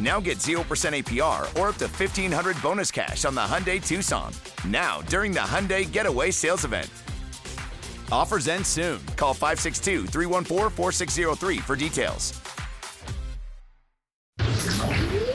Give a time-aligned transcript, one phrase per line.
[0.00, 4.32] Now get 0% APR or up to 1500 bonus cash on the Hyundai Tucson.
[4.66, 6.90] Now, during the Hyundai Getaway Sales Event.
[8.10, 9.00] Offers end soon.
[9.16, 12.40] Call 562 314 4603 for details.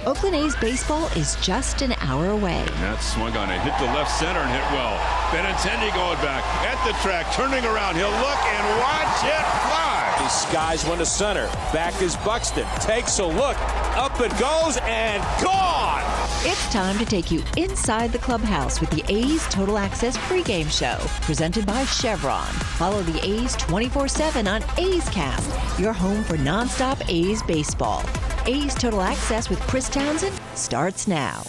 [0.06, 2.66] Oakland A's baseball is just an hour away.
[2.82, 4.98] That swung on it, hit the left center and hit well.
[5.30, 7.96] Benintendi going back at the track, turning around.
[7.96, 9.89] He'll look and watch it fly.
[10.30, 11.48] Skies one to center.
[11.74, 12.66] Back is Buxton.
[12.80, 13.58] Takes a look.
[13.98, 16.04] Up it goes and gone.
[16.44, 20.98] It's time to take you inside the clubhouse with the A's Total Access pregame show,
[21.24, 22.46] presented by Chevron.
[22.78, 28.04] Follow the A's 24 7 on A's Cast, your home for nonstop A's baseball.
[28.46, 31.42] A's Total Access with Chris Townsend starts now.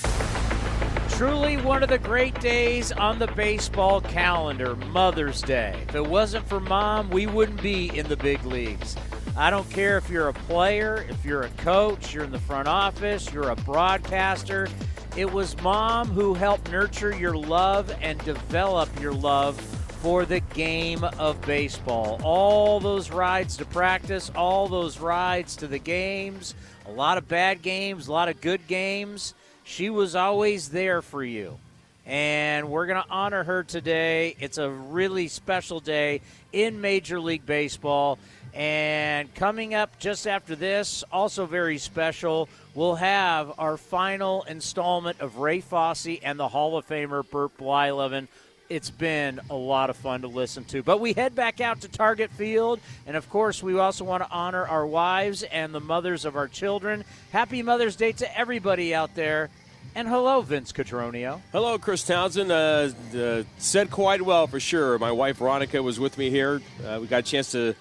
[1.21, 5.79] Truly one of the great days on the baseball calendar, Mother's Day.
[5.87, 8.97] If it wasn't for mom, we wouldn't be in the big leagues.
[9.37, 12.69] I don't care if you're a player, if you're a coach, you're in the front
[12.69, 14.67] office, you're a broadcaster.
[15.15, 19.61] It was mom who helped nurture your love and develop your love
[20.01, 22.19] for the game of baseball.
[22.25, 26.55] All those rides to practice, all those rides to the games,
[26.87, 29.35] a lot of bad games, a lot of good games.
[29.71, 31.57] She was always there for you.
[32.05, 34.35] And we're going to honor her today.
[34.41, 36.23] It's a really special day
[36.53, 38.19] in Major League Baseball.
[38.53, 45.37] And coming up just after this, also very special, we'll have our final installment of
[45.37, 48.27] Ray Fosse and the Hall of Famer Bert Blyleven.
[48.69, 50.83] It's been a lot of fun to listen to.
[50.83, 52.81] But we head back out to Target Field.
[53.07, 56.49] And of course, we also want to honor our wives and the mothers of our
[56.49, 57.05] children.
[57.31, 59.49] Happy Mother's Day to everybody out there.
[59.95, 61.41] And hello, Vince Cotroneo.
[61.51, 62.53] Hello, Chris Townsend.
[62.53, 64.99] Uh, uh, said quite well for sure.
[64.99, 66.63] My wife Veronica was with me here.
[66.87, 67.75] Uh, we got a chance to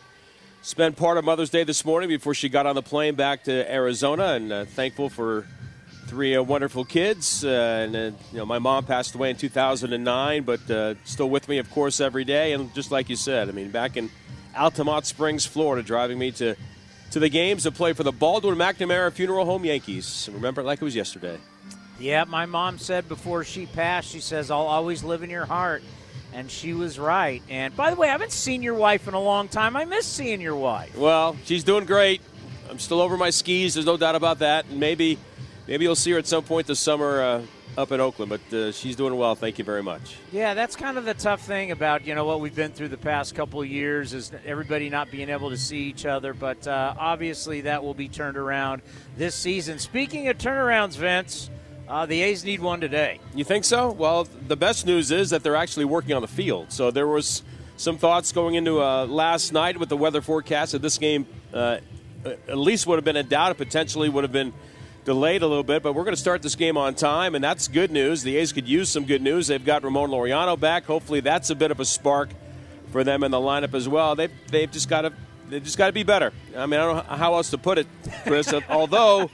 [0.61, 3.71] spend part of Mother's Day this morning before she got on the plane back to
[3.71, 5.45] Arizona, and uh, thankful for
[6.07, 7.45] three uh, wonderful kids.
[7.45, 7.93] Uh, and
[8.31, 12.23] you know, my mom passed away in 2009, but still with me, of course, every
[12.23, 12.53] day.
[12.53, 14.09] And just like you said, I mean, back in
[14.55, 16.55] Altamonte Springs, Florida, driving me to
[17.11, 20.29] to the games to play for the Baldwin McNamara Funeral Home Yankees.
[20.31, 21.37] Remember it like it was yesterday.
[21.99, 25.83] Yeah, my mom said before she passed, she says, I'll always live in your heart.
[26.31, 27.41] And she was right.
[27.49, 29.75] And by the way, I haven't seen your wife in a long time.
[29.75, 30.95] I miss seeing your wife.
[30.95, 32.21] Well, she's doing great.
[32.69, 33.73] I'm still over my skis.
[33.73, 34.65] There's no doubt about that.
[34.69, 35.17] And maybe,
[35.67, 37.41] maybe you'll see her at some point this summer uh,
[37.79, 38.29] up in Oakland.
[38.29, 39.33] But uh, she's doing well.
[39.33, 40.17] Thank you very much.
[40.31, 42.97] Yeah, that's kind of the tough thing about you know what we've been through the
[42.97, 46.35] past couple of years is everybody not being able to see each other.
[46.35, 48.83] But uh, obviously that will be turned around
[49.17, 49.79] this season.
[49.79, 51.49] Speaking of turnarounds, Vince.
[51.89, 53.19] Uh, the A's need one today.
[53.33, 53.91] You think so?
[53.91, 56.71] Well, the best news is that they're actually working on the field.
[56.71, 57.41] So there was
[57.77, 61.79] some thoughts going into uh, last night with the weather forecast that this game uh,
[62.23, 63.51] at least would have been in doubt.
[63.53, 64.53] It potentially would have been
[65.03, 67.67] delayed a little bit, but we're going to start this game on time, and that's
[67.67, 68.21] good news.
[68.21, 69.47] The A's could use some good news.
[69.47, 70.85] They've got Ramon Laureano back.
[70.85, 72.29] Hopefully, that's a bit of a spark
[72.91, 74.15] for them in the lineup as well.
[74.15, 75.13] They've they've just got to
[75.49, 76.31] they've just got to be better.
[76.55, 77.87] I mean, I don't know how else to put it,
[78.23, 78.53] Chris.
[78.69, 79.29] although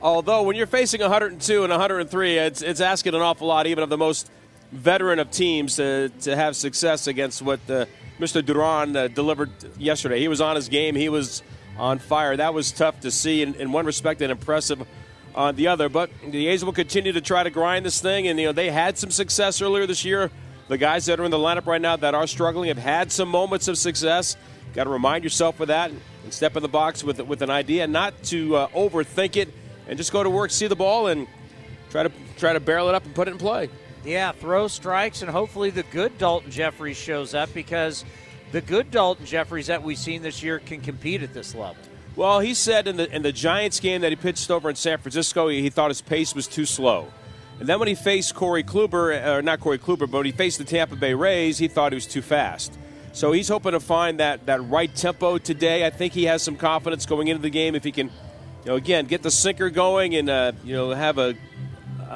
[0.00, 3.90] although when you're facing 102 and 103, it's, it's asking an awful lot, even of
[3.90, 4.30] the most
[4.72, 7.86] veteran of teams, to, to have success against what uh,
[8.18, 8.44] Mr.
[8.44, 10.20] Duran uh, delivered yesterday.
[10.20, 11.42] He was on his game, he was
[11.78, 12.36] on fire.
[12.36, 14.86] That was tough to see in, in one respect and impressive
[15.34, 15.88] on the other.
[15.88, 18.70] But the A's will continue to try to grind this thing, and you know they
[18.70, 20.30] had some success earlier this year.
[20.68, 23.28] The guys that are in the lineup right now that are struggling have had some
[23.28, 24.36] moments of success.
[24.76, 27.86] Got to remind yourself of that and step in the box with with an idea,
[27.86, 29.48] not to uh, overthink it
[29.88, 31.26] and just go to work, see the ball, and
[31.88, 33.70] try to try to barrel it up and put it in play.
[34.04, 38.04] Yeah, throw strikes, and hopefully the good Daulton Jefferies shows up because
[38.52, 41.82] the good Daulton Jefferies that we've seen this year can compete at this level.
[42.14, 44.98] Well, he said in the in the Giants game that he pitched over in San
[44.98, 47.08] Francisco, he, he thought his pace was too slow.
[47.60, 50.58] And then when he faced Corey Kluber, or not Corey Kluber, but when he faced
[50.58, 52.74] the Tampa Bay Rays, he thought he was too fast.
[53.16, 55.86] So he's hoping to find that, that right tempo today.
[55.86, 58.12] I think he has some confidence going into the game if he can you
[58.66, 61.34] know, again, get the sinker going and uh, you know have a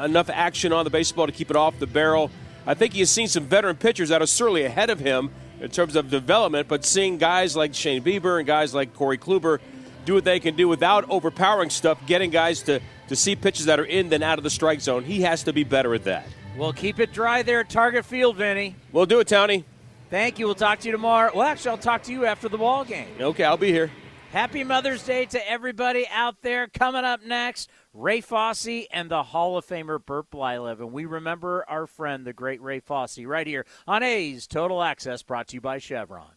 [0.05, 2.31] enough action on the baseball to keep it off the barrel.
[2.67, 5.71] I think he has seen some veteran pitchers that are certainly ahead of him in
[5.71, 9.59] terms of development, but seeing guys like Shane Bieber and guys like Corey Kluber
[10.05, 13.81] do what they can do without overpowering stuff, getting guys to, to see pitches that
[13.81, 16.27] are in then out of the strike zone, he has to be better at that.
[16.59, 18.77] Well, keep it dry there at Target Field, Vinny.
[18.93, 19.65] We'll do it, Townie.
[20.11, 20.47] Thank you.
[20.47, 21.31] We'll talk to you tomorrow.
[21.35, 23.09] Well, actually, I'll talk to you after the ball game.
[23.21, 23.91] Okay, I'll be here.
[24.33, 26.69] Happy Mother's Day to everybody out there.
[26.69, 30.81] Coming up next, Ray Fosse and the Hall of Famer Bert Blyleven.
[30.81, 35.23] And we remember our friend, the great Ray Fosse, right here on A's Total Access,
[35.23, 36.31] brought to you by Chevron.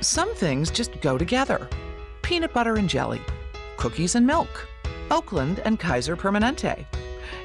[0.00, 1.68] Some things just go together
[2.22, 3.22] peanut butter and jelly,
[3.78, 4.68] cookies and milk,
[5.10, 6.84] Oakland and Kaiser Permanente.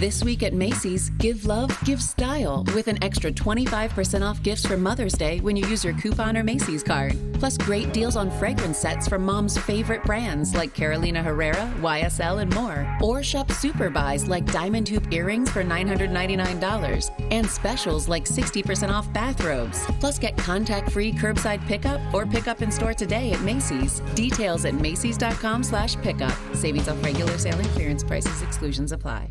[0.00, 4.78] This week at Macy's, give love, give style with an extra 25% off gifts for
[4.78, 7.18] Mother's Day when you use your coupon or Macy's card.
[7.34, 12.54] Plus, great deals on fragrance sets from mom's favorite brands like Carolina Herrera, YSL, and
[12.54, 12.88] more.
[13.02, 19.12] Or shop super buys like diamond hoop earrings for $999 and specials like 60% off
[19.12, 19.84] bathrobes.
[20.00, 24.00] Plus, get contact free curbside pickup or pickup in store today at Macy's.
[24.14, 26.32] Details at Macy's.com slash pickup.
[26.54, 29.30] Savings off regular sale and clearance prices, exclusions apply.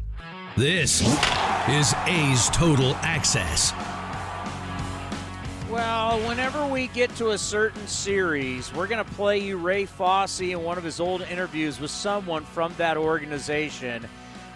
[0.60, 1.00] This
[1.70, 3.72] is A's Total Access.
[5.72, 10.42] Well, whenever we get to a certain series, we're going to play you Ray Fosse
[10.42, 14.06] in one of his old interviews with someone from that organization.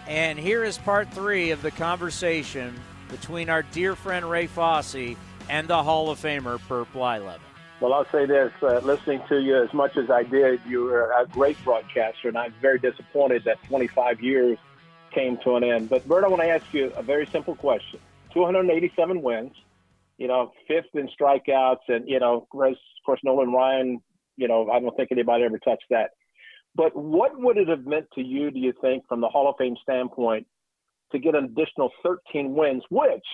[0.06, 2.78] And here is part three of the conversation
[3.08, 5.16] between our dear friend Ray Fosse
[5.48, 7.40] and the Hall of Famer Bert Blyleven.
[7.80, 11.12] Well, I'll say this: uh, listening to you as much as I did, you were
[11.18, 14.58] a great broadcaster, and I'm very disappointed that 25 years
[15.14, 15.88] came to an end.
[15.88, 18.00] But Bert, I want to ask you a very simple question:
[18.32, 19.52] 287 wins,
[20.18, 24.00] you know, fifth in strikeouts, and you know, of course, Nolan Ryan.
[24.36, 26.10] You know, I don't think anybody ever touched that.
[26.74, 29.54] But what would it have meant to you, do you think, from the Hall of
[29.58, 30.44] Fame standpoint,
[31.12, 32.82] to get an additional 13 wins?
[32.90, 33.24] Which,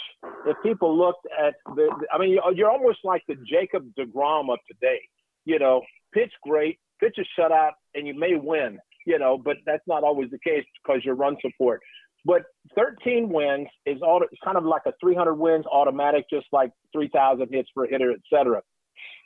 [0.46, 5.00] if people looked at the, I mean, you're almost like the Jacob DeGrom of today.
[5.46, 5.80] You know,
[6.12, 10.30] pitch great, pitch a shutout, and you may win you know, but that's not always
[10.30, 11.80] the case because your run support.
[12.24, 12.42] But
[12.76, 17.70] 13 wins is all kind of like a 300 wins automatic, just like 3,000 hits
[17.74, 18.60] per hitter, et cetera.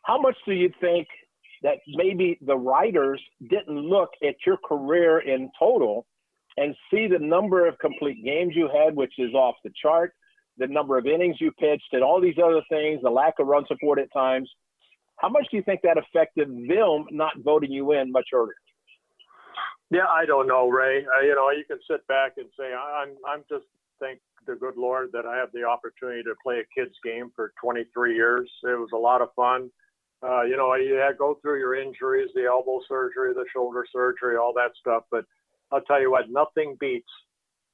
[0.05, 1.09] How much do you think
[1.63, 6.07] that maybe the writers didn't look at your career in total
[6.57, 10.13] and see the number of complete games you had, which is off the chart,
[10.59, 13.65] the number of innings you pitched, and all these other things, the lack of run
[13.67, 14.49] support at times?
[15.17, 18.55] How much do you think that affected them not voting you in much earlier?
[19.95, 21.07] Yeah, I don't know, Ray.
[21.07, 23.65] Uh, you know, you can sit back and say, I'm, I'm just
[24.01, 27.53] thank the good Lord that I have the opportunity to play a kid's game for
[27.63, 28.51] 23 years.
[28.65, 29.71] It was a lot of fun.
[30.23, 34.37] Uh, you know, you had go through your injuries, the elbow surgery, the shoulder surgery,
[34.37, 35.05] all that stuff.
[35.11, 35.25] But
[35.71, 37.11] I'll tell you what, nothing beats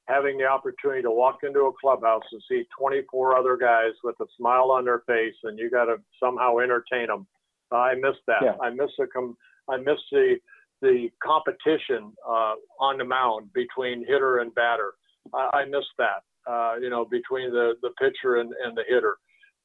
[0.06, 4.26] having the opportunity to walk into a clubhouse and see 24 other guys with a
[4.36, 7.26] smile on their face, and you got to somehow entertain them.
[7.70, 8.42] Uh, I miss that.
[8.42, 8.56] Yeah.
[8.60, 9.36] I miss the com-
[9.68, 10.36] I miss the
[10.80, 14.92] the competition uh, on the mound between hitter and batter.
[15.34, 19.16] I, I miss that, uh, you know, between the, the pitcher and, and the hitter.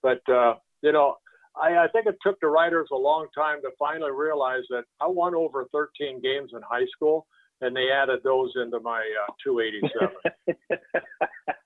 [0.02, 1.16] But, uh, you know,
[1.56, 5.08] I, I think it took the writers a long time to finally realize that I
[5.08, 7.28] won over 13 games in high school,
[7.62, 10.58] and they added those into my uh, 287.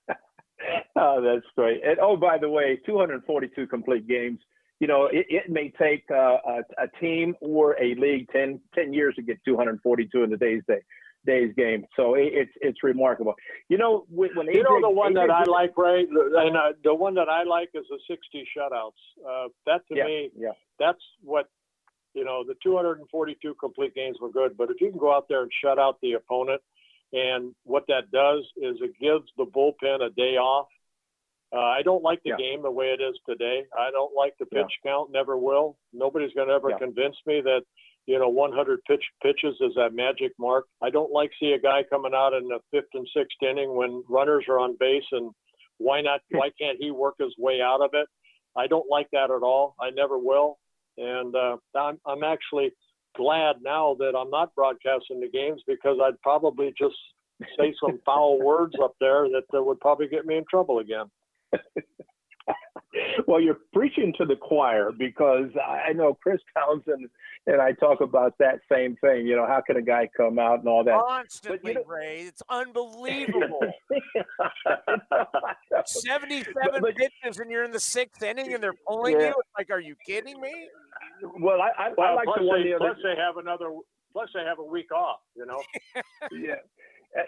[0.96, 1.82] oh, that's great.
[1.84, 4.38] And oh, by the way, 242 complete games.
[4.80, 8.92] You know, it, it may take uh, a, a, team or a league 10, 10
[8.94, 10.80] years to get 242 in today's day
[11.26, 11.84] day's game.
[11.96, 13.34] So it, it's it's remarkable.
[13.68, 16.72] You know, when, when you know the one AJ, that I like, Ray, and uh,
[16.82, 18.92] the one that I like is the 60 shutouts.
[19.26, 20.52] Uh, that to yeah, me, yeah.
[20.78, 21.48] that's what
[22.14, 22.44] you know.
[22.46, 25.78] The 242 complete games were good, but if you can go out there and shut
[25.78, 26.62] out the opponent,
[27.12, 30.68] and what that does is it gives the bullpen a day off
[31.54, 32.36] uh, I don't like the yeah.
[32.36, 33.64] game the way it is today.
[33.76, 34.90] I don't like the pitch yeah.
[34.90, 35.10] count.
[35.12, 35.76] Never will.
[35.92, 36.78] Nobody's going to ever yeah.
[36.78, 37.62] convince me that
[38.06, 40.66] you know 100 pitch pitches is that magic mark.
[40.82, 44.04] I don't like see a guy coming out in the fifth and sixth inning when
[44.08, 45.32] runners are on base and
[45.78, 46.20] why not?
[46.30, 48.06] why can't he work his way out of it?
[48.56, 49.74] I don't like that at all.
[49.80, 50.58] I never will.
[50.98, 52.72] And uh, I'm I'm actually
[53.16, 56.96] glad now that I'm not broadcasting the games because I'd probably just
[57.58, 61.06] say some foul words up there that, that would probably get me in trouble again.
[63.26, 67.08] well, you're preaching to the choir because I know Chris Townsend
[67.46, 69.26] and I talk about that same thing.
[69.26, 71.00] You know, how can a guy come out and all that?
[71.00, 72.20] Constantly, but, you know, Ray.
[72.22, 73.60] It's unbelievable.
[75.84, 79.28] 77 but, but, pitches and you're in the sixth inning and they're pulling yeah.
[79.28, 79.34] you.
[79.38, 80.68] It's like, are you kidding me?
[81.40, 82.94] Well, I, I, well, I like plus the one they, the other.
[82.94, 83.70] Plus, they have another.
[84.12, 85.20] Plus, they have a week off.
[85.36, 85.62] You know.
[86.32, 86.56] yeah.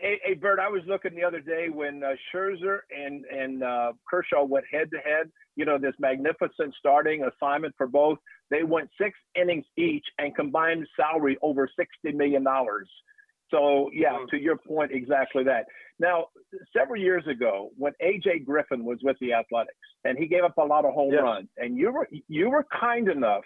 [0.00, 3.92] Hey, hey, Bert, I was looking the other day when uh, Scherzer and and uh,
[4.08, 5.30] Kershaw went head to head.
[5.56, 8.18] You know, this magnificent starting assignment for both.
[8.50, 12.88] They went six innings each and combined salary over sixty million dollars.
[13.50, 14.36] So yeah, mm-hmm.
[14.36, 15.66] to your point, exactly that.
[15.98, 16.26] Now,
[16.76, 19.74] several years ago, when AJ Griffin was with the Athletics,
[20.04, 21.22] and he gave up a lot of home yes.
[21.22, 23.44] runs, and you were you were kind enough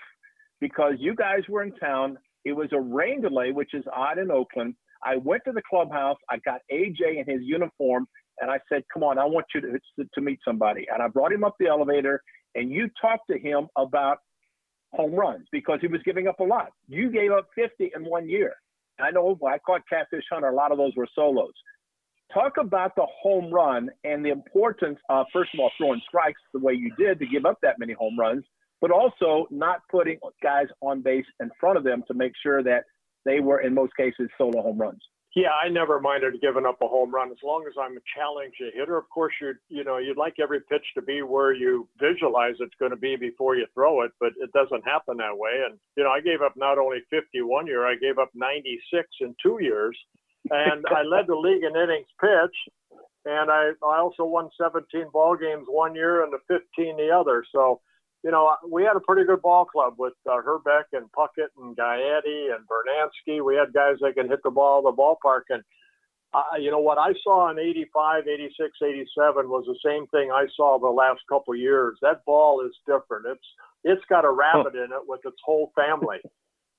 [0.60, 2.18] because you guys were in town.
[2.44, 4.74] It was a rain delay, which is odd in Oakland
[5.06, 6.18] I went to the clubhouse.
[6.28, 8.06] I got AJ in his uniform,
[8.40, 9.78] and I said, "Come on, I want you to
[10.14, 12.20] to meet somebody." And I brought him up the elevator,
[12.56, 14.18] and you talked to him about
[14.92, 16.72] home runs because he was giving up a lot.
[16.88, 18.54] You gave up 50 in one year.
[18.98, 20.48] I know I caught Catfish Hunter.
[20.48, 21.52] A lot of those were solos.
[22.32, 26.60] Talk about the home run and the importance of, first of all, throwing strikes the
[26.60, 28.44] way you did to give up that many home runs,
[28.80, 32.84] but also not putting guys on base in front of them to make sure that
[33.26, 35.02] they were in most cases solo home runs.
[35.34, 38.54] Yeah, I never minded giving up a home run as long as I'm a challenge
[38.72, 38.96] hitter.
[38.96, 42.74] Of course, you you know you'd like every pitch to be where you visualize it's
[42.80, 45.50] going to be before you throw it, but it doesn't happen that way.
[45.68, 49.34] And you know, I gave up not only 51 year, I gave up 96 in
[49.42, 49.94] two years,
[50.48, 55.36] and I led the league in innings pitched, and I I also won 17 ball
[55.36, 57.44] games one year and the 15 the other.
[57.52, 57.82] So
[58.26, 61.76] you know, we had a pretty good ball club with uh, Hrbek and Puckett and
[61.76, 63.44] Gaetti and Brunansky.
[63.44, 65.42] We had guys that can hit the ball the ballpark.
[65.48, 65.62] And,
[66.34, 70.46] uh, you know, what I saw in 85, 86, 87 was the same thing I
[70.56, 71.98] saw the last couple of years.
[72.02, 73.26] That ball is different.
[73.28, 73.46] It's
[73.84, 76.18] It's got a rabbit in it with its whole family.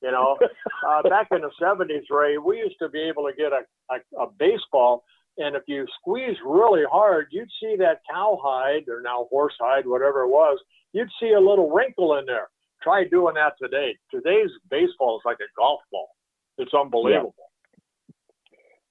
[0.01, 0.37] You know,
[0.85, 4.23] uh, back in the 70s, Ray, we used to be able to get a, a,
[4.25, 5.05] a baseball–
[5.37, 10.29] and if you squeeze really hard, you'd see that cowhide or now horsehide, whatever it
[10.29, 10.59] was,
[10.93, 12.47] you'd see a little wrinkle in there.
[12.83, 13.97] Try doing that today.
[14.11, 16.09] Today's baseball is like a golf ball.
[16.57, 17.35] It's unbelievable.
[17.37, 17.43] Yeah.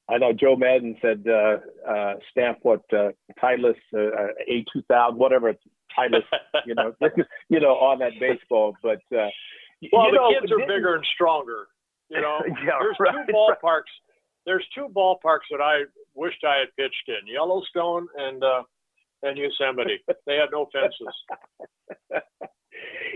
[0.09, 3.11] I know Joe Maddon said uh, uh, stamp what uh,
[3.43, 5.53] Titleist uh, A two thousand whatever
[5.99, 6.23] Titleist
[6.65, 6.95] you know
[7.49, 8.77] you know on that baseball.
[8.83, 9.29] But uh,
[9.93, 11.67] well, you the know, kids are bigger and stronger.
[12.09, 13.93] You know, yeah, there's right, two ballparks.
[14.45, 15.83] There's two ballparks that I
[16.15, 18.63] wished I had pitched in Yellowstone and uh,
[19.23, 19.99] and Yosemite.
[20.27, 22.23] they had no fences.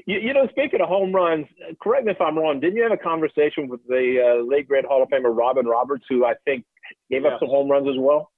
[0.06, 1.46] you, you, know, speaking of home runs,
[1.82, 2.60] correct me if I'm wrong.
[2.60, 6.04] Didn't you have a conversation with the uh, late great Hall of Famer Robin Roberts,
[6.08, 6.64] who I think
[7.10, 7.32] gave yes.
[7.34, 8.30] up some home runs as well?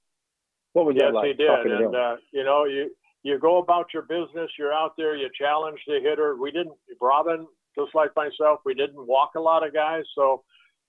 [0.73, 1.27] What was yes, that like?
[1.27, 1.51] he did.
[1.51, 2.91] And uh, you know, you
[3.23, 4.51] you go about your business.
[4.59, 5.17] You're out there.
[5.17, 6.37] You challenge the hitter.
[6.37, 6.75] We didn't.
[7.01, 7.47] Robin,
[7.79, 10.05] just like myself, we didn't walk a lot of guys.
[10.15, 10.43] So,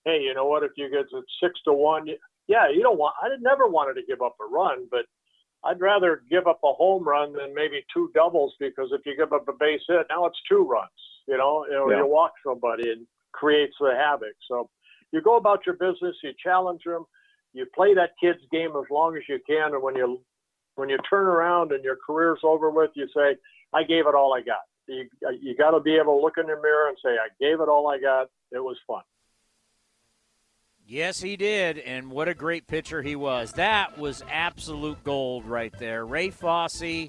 [0.05, 0.63] hey, you know what?
[0.63, 1.05] If you get
[1.41, 2.07] six to one,
[2.47, 3.15] yeah, you don't want.
[3.21, 5.05] I never wanted to give up a run, but
[5.65, 9.31] I'd rather give up a home run than maybe two doubles because if you give
[9.31, 10.89] up a base hit, now it's two runs.
[11.27, 11.97] You know, you, know, Yeah.
[11.99, 14.35] you walk somebody and creates the havoc.
[14.49, 14.69] So
[15.11, 17.05] you go about your business, you challenge them,
[17.53, 20.21] you play that kid's game as long as you can, and when you
[20.75, 23.37] when you turn around and your career's over with, you say,
[23.73, 25.07] "I gave it all I got." You
[25.39, 27.69] you got to be able to look in the mirror and say, "I gave it
[27.69, 28.29] all I got.
[28.51, 29.03] It was fun."
[30.93, 33.53] Yes, he did, and what a great pitcher he was.
[33.53, 36.05] That was absolute gold right there.
[36.05, 37.07] Ray Fosse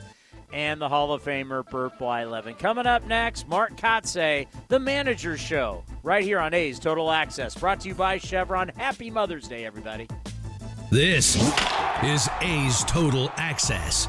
[0.54, 2.58] and the Hall of Famer Bert Blyleven.
[2.58, 7.54] Coming up next, Mark Kotsay, the Manager Show, right here on A's Total Access.
[7.54, 8.68] Brought to you by Chevron.
[8.68, 10.08] Happy Mother's Day, everybody.
[10.90, 11.36] This
[12.02, 14.08] is A's Total Access.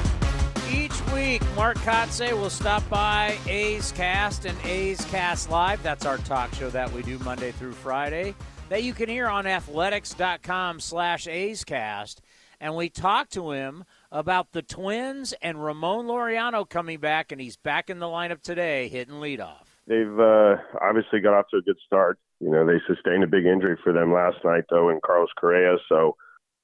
[1.31, 5.81] Week, Mark Kotsay will stop by A's Cast and A's Cast Live.
[5.81, 8.35] That's our talk show that we do Monday through Friday
[8.67, 12.21] that you can hear on athletics.com slash A's Cast.
[12.59, 17.55] And we talked to him about the Twins and Ramon Laureano coming back, and he's
[17.55, 19.67] back in the lineup today, hitting leadoff.
[19.87, 22.19] They've uh, obviously got off to a good start.
[22.41, 25.77] You know, they sustained a big injury for them last night, though, in Carlos Correa.
[25.87, 26.17] So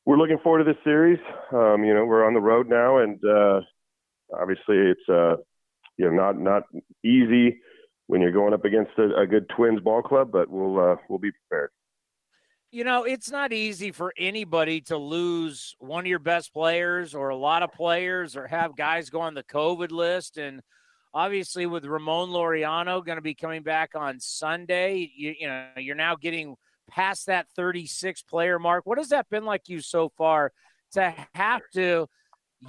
[0.04, 1.20] we're looking forward to this series.
[1.54, 3.62] Um, you know, we're on the road now, and uh,
[4.34, 5.36] obviously it's uh,
[5.98, 6.64] you know not not
[7.04, 7.60] easy
[8.08, 11.20] when you're going up against a, a good Twins ball club, but we'll uh, we'll
[11.20, 11.70] be prepared.
[12.72, 17.30] You know, it's not easy for anybody to lose one of your best players or
[17.30, 20.38] a lot of players or have guys go on the COVID list.
[20.38, 20.62] And
[21.14, 25.96] obviously, with Ramon Laureano going to be coming back on Sunday, you, you know, you're
[25.96, 26.56] now getting
[26.90, 28.86] past that 36 player mark.
[28.86, 30.52] What has that been like you so far
[30.92, 32.08] to have to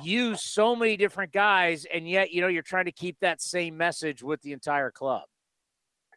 [0.02, 3.76] use so many different guys and yet, you know, you're trying to keep that same
[3.76, 5.22] message with the entire club?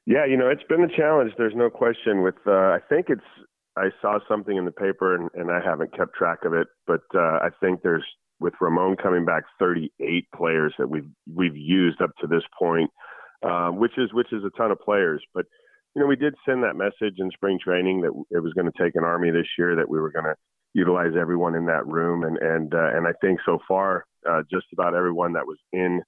[0.06, 1.32] Yeah, you know, it's been a challenge.
[1.38, 2.24] There's no question.
[2.24, 3.22] With uh, I think it's
[3.78, 7.02] I saw something in the paper and, and I haven't kept track of it, but
[7.16, 8.06] uh, I think there's
[8.40, 12.90] with Ramon coming back 38 players that we've we've used up to this point,
[13.44, 15.24] uh, which is which is a ton of players.
[15.34, 15.46] But
[15.96, 18.84] you know, we did send that message in spring training that it was going to
[18.84, 20.36] take an army this year, that we were going to
[20.74, 24.68] utilize everyone in that room, and and uh, and I think so far, uh, just
[24.74, 26.02] about everyone that was in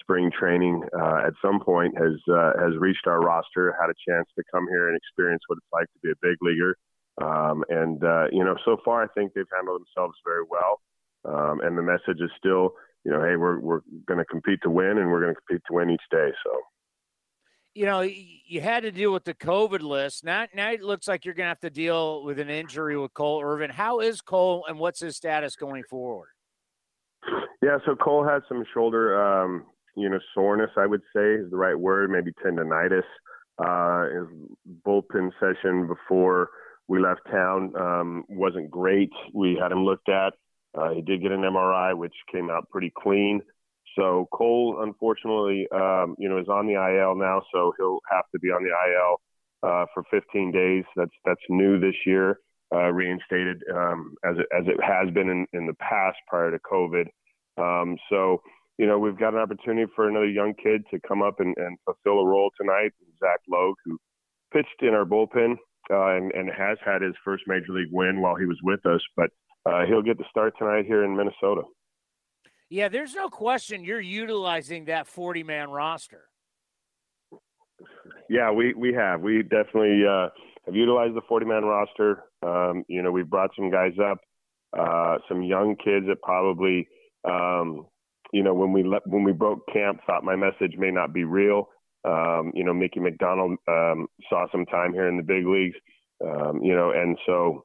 [0.00, 4.28] spring training uh, at some point has uh, has reached our roster, had a chance
[4.36, 6.76] to come here and experience what it's like to be a big leaguer.
[7.20, 10.80] Um, and uh, you know, so far I think they've handled themselves very well.
[11.24, 12.74] Um, and the message is still,
[13.04, 15.62] you know, hey, we're we're going to compete to win, and we're going to compete
[15.68, 16.30] to win each day.
[16.44, 16.52] So.
[17.76, 20.24] You know, you had to deal with the COVID list.
[20.24, 23.12] Now, now it looks like you're going to have to deal with an injury with
[23.12, 23.68] Cole Irvin.
[23.68, 26.28] How is Cole, and what's his status going forward?
[27.62, 30.70] Yeah, so Cole had some shoulder, um, you know, soreness.
[30.78, 32.08] I would say is the right word.
[32.08, 33.02] Maybe tendonitis.
[33.58, 34.26] Uh, his
[34.86, 36.48] bullpen session before
[36.88, 39.10] we left town um, wasn't great.
[39.34, 40.32] We had him looked at.
[40.74, 43.42] Uh, he did get an MRI, which came out pretty clean.
[43.96, 48.38] So Cole, unfortunately, um, you know, is on the IL now, so he'll have to
[48.38, 49.20] be on the IL
[49.68, 50.84] uh, for 15 days.
[50.96, 52.38] That's that's new this year,
[52.74, 56.58] uh, reinstated um, as it, as it has been in, in the past prior to
[56.58, 57.06] COVID.
[57.58, 58.42] Um, so
[58.78, 61.78] you know, we've got an opportunity for another young kid to come up and, and
[61.84, 62.92] fulfill a role tonight.
[63.18, 63.98] Zach Logue, who
[64.52, 65.56] pitched in our bullpen
[65.90, 69.00] uh, and, and has had his first major league win while he was with us.
[69.16, 69.30] But
[69.64, 71.62] uh, he'll get the start tonight here in Minnesota.
[72.68, 76.24] Yeah, there's no question you're utilizing that 40 man roster.
[78.28, 79.20] Yeah, we, we have.
[79.20, 80.28] We definitely uh,
[80.66, 82.24] have utilized the 40 man roster.
[82.42, 84.18] Um, you know, we've brought some guys up,
[84.76, 86.88] uh, some young kids that probably,
[87.24, 87.86] um,
[88.32, 91.22] you know, when we let, when we broke camp, thought my message may not be
[91.22, 91.68] real.
[92.04, 95.76] Um, you know, Mickey McDonald um, saw some time here in the big leagues.
[96.24, 97.64] Um, you know, and so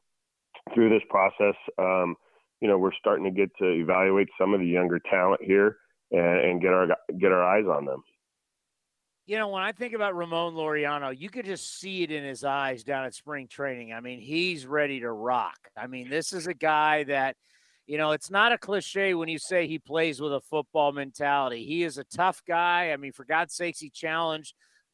[0.76, 2.16] through this process, um,
[2.62, 5.78] you know, we're starting to get to evaluate some of the younger talent here
[6.12, 6.88] and, and get our
[7.19, 8.04] get our eyes on them.
[9.26, 12.43] You know, when I think about Ramon Laureano, you could just see it in his
[12.43, 13.93] eyes down at spring training.
[13.93, 15.58] I mean, he's ready to rock.
[15.78, 17.36] I mean, this is a guy that,
[17.88, 21.65] you know, it's not a cliche when you say he plays with a football mentality.
[21.65, 22.91] He is a tough guy.
[22.91, 24.54] I mean, for God's sakes, he challenged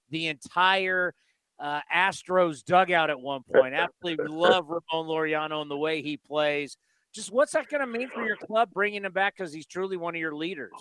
[0.09, 1.13] the entire
[1.57, 3.73] uh, Astros dugout at one point.
[4.03, 6.77] Absolutely love Ramon Laureano and the way he plays.
[7.13, 9.97] Just what's that going to mean for your club bringing him back because he's truly
[9.97, 10.71] one of your leaders?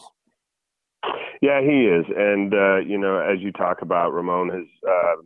[1.40, 5.22] Yeah, he is, and uh, you know, as you talk about, Ramon has uh,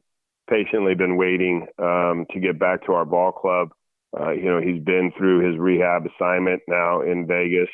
[0.49, 3.71] patiently been waiting um, to get back to our ball club.
[4.19, 7.69] Uh, you know, he's been through his rehab assignment now in Vegas,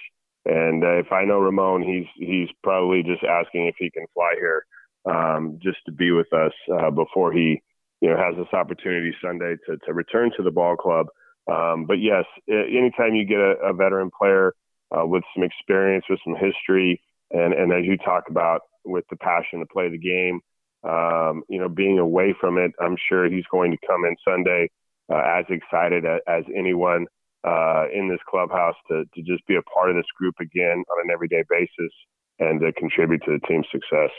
[0.45, 4.35] and uh, if I know Ramon, he's he's probably just asking if he can fly
[4.39, 4.65] here
[5.07, 7.63] um, just to be with us uh, before he,
[8.01, 11.07] you know, has this opportunity Sunday to to return to the ball club.
[11.49, 14.53] Um, but yes, anytime you get a, a veteran player
[14.91, 19.17] uh, with some experience, with some history, and and as you talk about with the
[19.17, 20.41] passion to play the game,
[20.89, 24.71] um, you know, being away from it, I'm sure he's going to come in Sunday
[25.13, 27.07] uh, as excited as, anyone
[27.45, 31.05] uh, in this clubhouse to to just be a part of this group again on
[31.05, 31.93] an everyday basis
[32.39, 34.11] and to contribute to the team's success.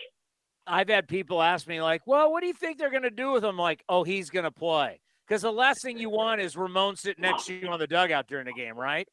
[0.65, 3.31] I've had people ask me like, "Well, what do you think they're going to do
[3.31, 6.55] with him?" Like, "Oh, he's going to play." Because the last thing you want is
[6.55, 9.07] Ramon sitting next to you on the dugout during the game, right?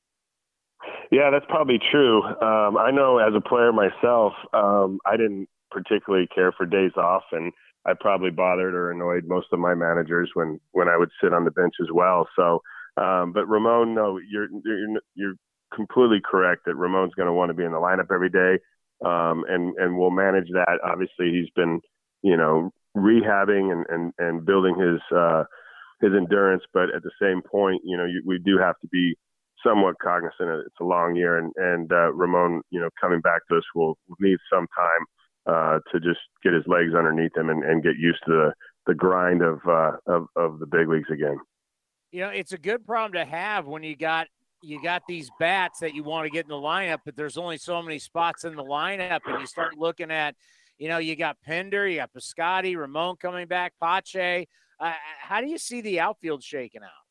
[1.10, 2.22] Yeah, that's probably true.
[2.22, 7.22] Um, I know as a player myself, um, I didn't particularly care for days off,
[7.32, 7.52] and
[7.84, 11.44] I probably bothered or annoyed most of my managers when when I would sit on
[11.44, 12.28] the bench as well.
[12.36, 12.62] So,
[12.96, 15.34] um, but Ramon, no, you're you're you're
[15.74, 18.62] completely correct that Ramon's going to want to be in the lineup every day,
[19.04, 20.78] um, and and we'll manage that.
[20.84, 21.80] Obviously, he's been
[22.22, 25.44] you know rehabbing and and and building his uh,
[26.04, 29.16] his endurance, but at the same point, you know, you, we do have to be
[29.66, 30.64] somewhat cognizant.
[30.66, 33.96] It's a long year, and and uh, Ramon, you know, coming back to us will,
[34.20, 35.04] need some time
[35.46, 38.52] uh, to just get his legs underneath him and, and get used to the
[38.86, 41.38] the grind of, uh, of of the big leagues again.
[42.12, 44.28] You know, it's a good problem to have when you got
[44.62, 47.58] you got these bats that you want to get in the lineup, but there's only
[47.58, 50.34] so many spots in the lineup, and you start looking at,
[50.78, 54.46] you know, you got Pinder, you got Piscotty, Ramon coming back, Pache.
[54.80, 57.04] Uh, how do you see the outfield shaking out?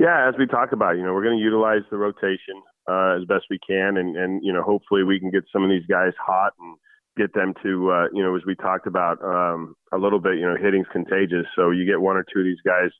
[0.00, 3.24] Yeah, as we talked about, you know, we're going to utilize the rotation uh, as
[3.26, 6.12] best we can, and and you know, hopefully we can get some of these guys
[6.18, 6.76] hot and
[7.16, 10.46] get them to, uh, you know, as we talked about um, a little bit, you
[10.46, 11.46] know, hitting's contagious.
[11.54, 12.90] So you get one or two of these guys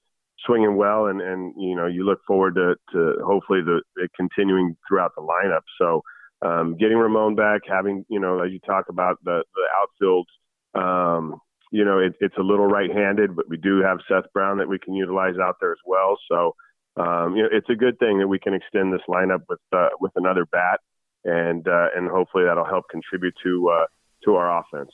[0.44, 4.76] swinging well, and and you know, you look forward to to hopefully the, the continuing
[4.86, 5.62] throughout the lineup.
[5.80, 6.02] So
[6.46, 10.28] um, getting Ramon back, having you know, as you talk about the the outfield.
[10.74, 11.40] Um,
[11.72, 14.78] you know, it, it's a little right-handed, but we do have Seth Brown that we
[14.78, 16.18] can utilize out there as well.
[16.30, 16.54] So,
[16.96, 19.88] um, you know, it's a good thing that we can extend this lineup with uh,
[19.98, 20.80] with another bat,
[21.24, 23.86] and uh, and hopefully that'll help contribute to uh,
[24.24, 24.90] to our offense.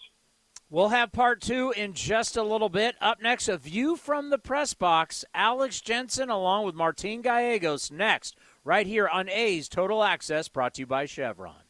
[0.71, 2.95] We'll have part two in just a little bit.
[3.01, 5.25] Up next, a view from the press box.
[5.35, 10.83] Alex Jensen along with Martin Gallegos next, right here on A's Total Access, brought to
[10.83, 11.67] you by Chevron.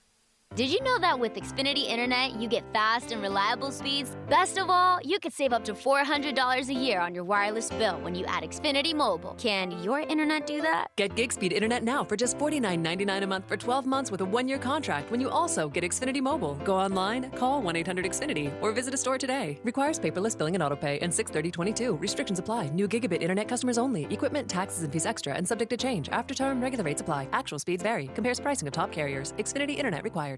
[0.58, 4.16] Did you know that with Xfinity Internet, you get fast and reliable speeds?
[4.28, 8.00] Best of all, you could save up to $400 a year on your wireless bill
[8.00, 9.36] when you add Xfinity Mobile.
[9.38, 10.88] Can your internet do that?
[10.96, 14.24] Get gig speed internet now for just $49.99 a month for 12 months with a
[14.24, 16.56] one year contract when you also get Xfinity Mobile.
[16.64, 19.60] Go online, call 1 800 Xfinity, or visit a store today.
[19.62, 21.94] Requires paperless billing and autopay and 63022.
[21.98, 22.68] Restrictions apply.
[22.70, 24.08] New gigabit internet customers only.
[24.10, 26.08] Equipment, taxes, and fees extra and subject to change.
[26.08, 27.28] After term, regular rates apply.
[27.32, 28.08] Actual speeds vary.
[28.16, 29.34] Compares pricing of top carriers.
[29.38, 30.37] Xfinity Internet required.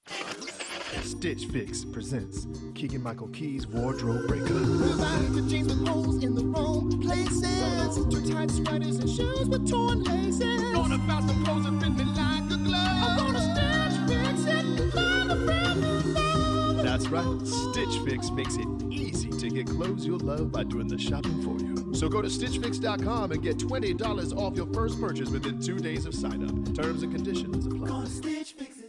[1.03, 4.53] Stitch Fix presents Keegan Michael Key's Wardrobe Breaker.
[4.53, 7.95] the jeans with holes in the wrong places.
[8.09, 10.61] Too tight sweaters and shoes with torn laces.
[10.73, 12.73] Gonna bounce the clothes and fit me like a glove.
[12.73, 17.47] I'm gonna Stitch Fix it, find a brand That's right.
[17.47, 21.63] Stitch Fix makes it easy to get clothes you'll love by doing the shopping for
[21.63, 21.93] you.
[21.93, 26.15] So go to StitchFix.com and get $20 off your first purchase within two days of
[26.15, 26.75] sign up.
[26.75, 27.87] Terms and conditions apply.
[27.87, 28.80] Go to Stitch Fix it.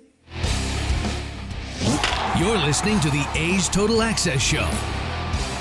[2.39, 4.67] You're listening to the A's Total Access Show.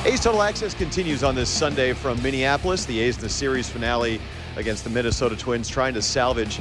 [0.06, 2.86] A's Total Access continues on this Sunday from Minneapolis.
[2.86, 4.22] The A's in the series finale
[4.56, 6.60] against the Minnesota Twins trying to salvage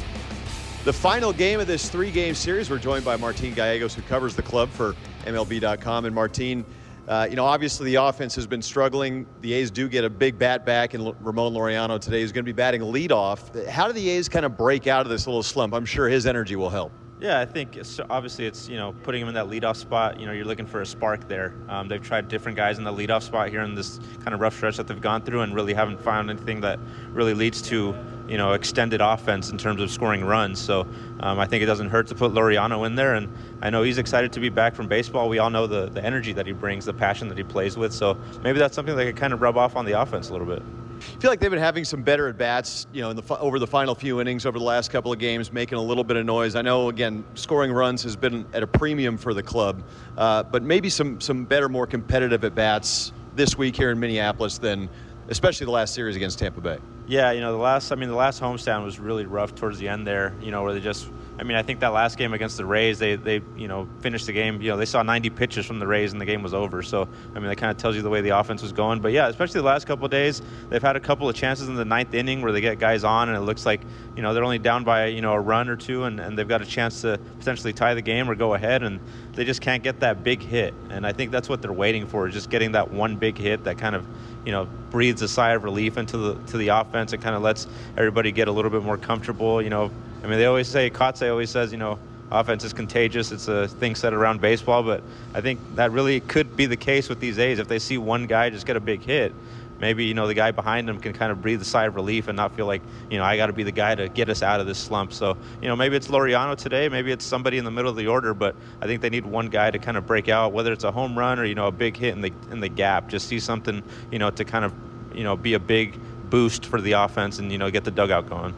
[0.84, 2.68] the final game of this three game series.
[2.68, 4.96] We're joined by Martin Gallegos, who covers the club for
[5.26, 6.04] MLB.com.
[6.04, 6.64] And Martin,
[7.06, 9.26] uh, you know, obviously the offense has been struggling.
[9.42, 12.52] The A's do get a big bat back, and Ramon Laureano today is going to
[12.52, 13.64] be batting leadoff.
[13.68, 15.72] How do the A's kind of break out of this little slump?
[15.72, 16.90] I'm sure his energy will help.
[17.20, 20.18] Yeah, I think it's, obviously it's you know putting him in that leadoff spot.
[20.18, 21.54] You know, you're looking for a spark there.
[21.68, 24.56] Um, they've tried different guys in the leadoff spot here in this kind of rough
[24.56, 26.78] stretch that they've gone through, and really haven't found anything that
[27.12, 27.94] really leads to
[28.26, 30.58] you know extended offense in terms of scoring runs.
[30.58, 30.86] So
[31.20, 33.30] um, I think it doesn't hurt to put Laureano in there, and
[33.60, 35.28] I know he's excited to be back from baseball.
[35.28, 37.92] We all know the the energy that he brings, the passion that he plays with.
[37.92, 40.46] So maybe that's something that could kind of rub off on the offense a little
[40.46, 40.62] bit.
[41.00, 43.66] I feel like they've been having some better at bats, you know, the, over the
[43.66, 46.54] final few innings over the last couple of games, making a little bit of noise.
[46.54, 49.82] I know, again, scoring runs has been at a premium for the club,
[50.16, 54.58] uh, but maybe some some better, more competitive at bats this week here in Minneapolis
[54.58, 54.88] than,
[55.28, 56.78] especially the last series against Tampa Bay.
[57.10, 59.88] Yeah, you know, the last, I mean, the last homestand was really rough towards the
[59.88, 60.32] end there.
[60.40, 62.98] You know, where they just I mean, I think that last game against the Rays,
[62.98, 64.60] they, they you know finished the game.
[64.60, 66.82] You know, they saw 90 pitches from the Rays and the game was over.
[66.82, 69.00] So I mean, that kind of tells you the way the offense was going.
[69.00, 71.76] But yeah, especially the last couple of days, they've had a couple of chances in
[71.76, 73.80] the ninth inning where they get guys on, and it looks like
[74.16, 76.46] you know they're only down by you know a run or two, and, and they've
[76.46, 79.00] got a chance to potentially tie the game or go ahead, and
[79.32, 80.74] they just can't get that big hit.
[80.90, 83.78] And I think that's what they're waiting for, just getting that one big hit that
[83.78, 84.06] kind of
[84.44, 87.42] you know breathes a sigh of relief into the to the offense and kind of
[87.42, 89.62] lets everybody get a little bit more comfortable.
[89.62, 89.90] You know,
[90.22, 91.98] I mean, they always say Kotsay always says, you know,
[92.30, 93.32] offense is contagious.
[93.32, 95.02] It's a thing said around baseball, but
[95.34, 97.58] I think that really could be the case with these A's.
[97.58, 99.32] If they see one guy just get a big hit,
[99.80, 102.28] maybe you know the guy behind him can kind of breathe a sigh of relief
[102.28, 104.42] and not feel like you know I got to be the guy to get us
[104.42, 105.12] out of this slump.
[105.12, 108.06] So you know maybe it's Laureano today, maybe it's somebody in the middle of the
[108.06, 110.84] order, but I think they need one guy to kind of break out, whether it's
[110.84, 113.08] a home run or you know a big hit in the in the gap.
[113.08, 114.72] Just see something you know to kind of
[115.14, 115.98] you know be a big
[116.30, 118.54] boost for the offense and you know get the dugout going.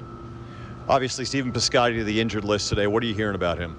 [0.88, 2.86] Obviously, Stephen Piscotty to the injured list today.
[2.86, 3.76] What are you hearing about him?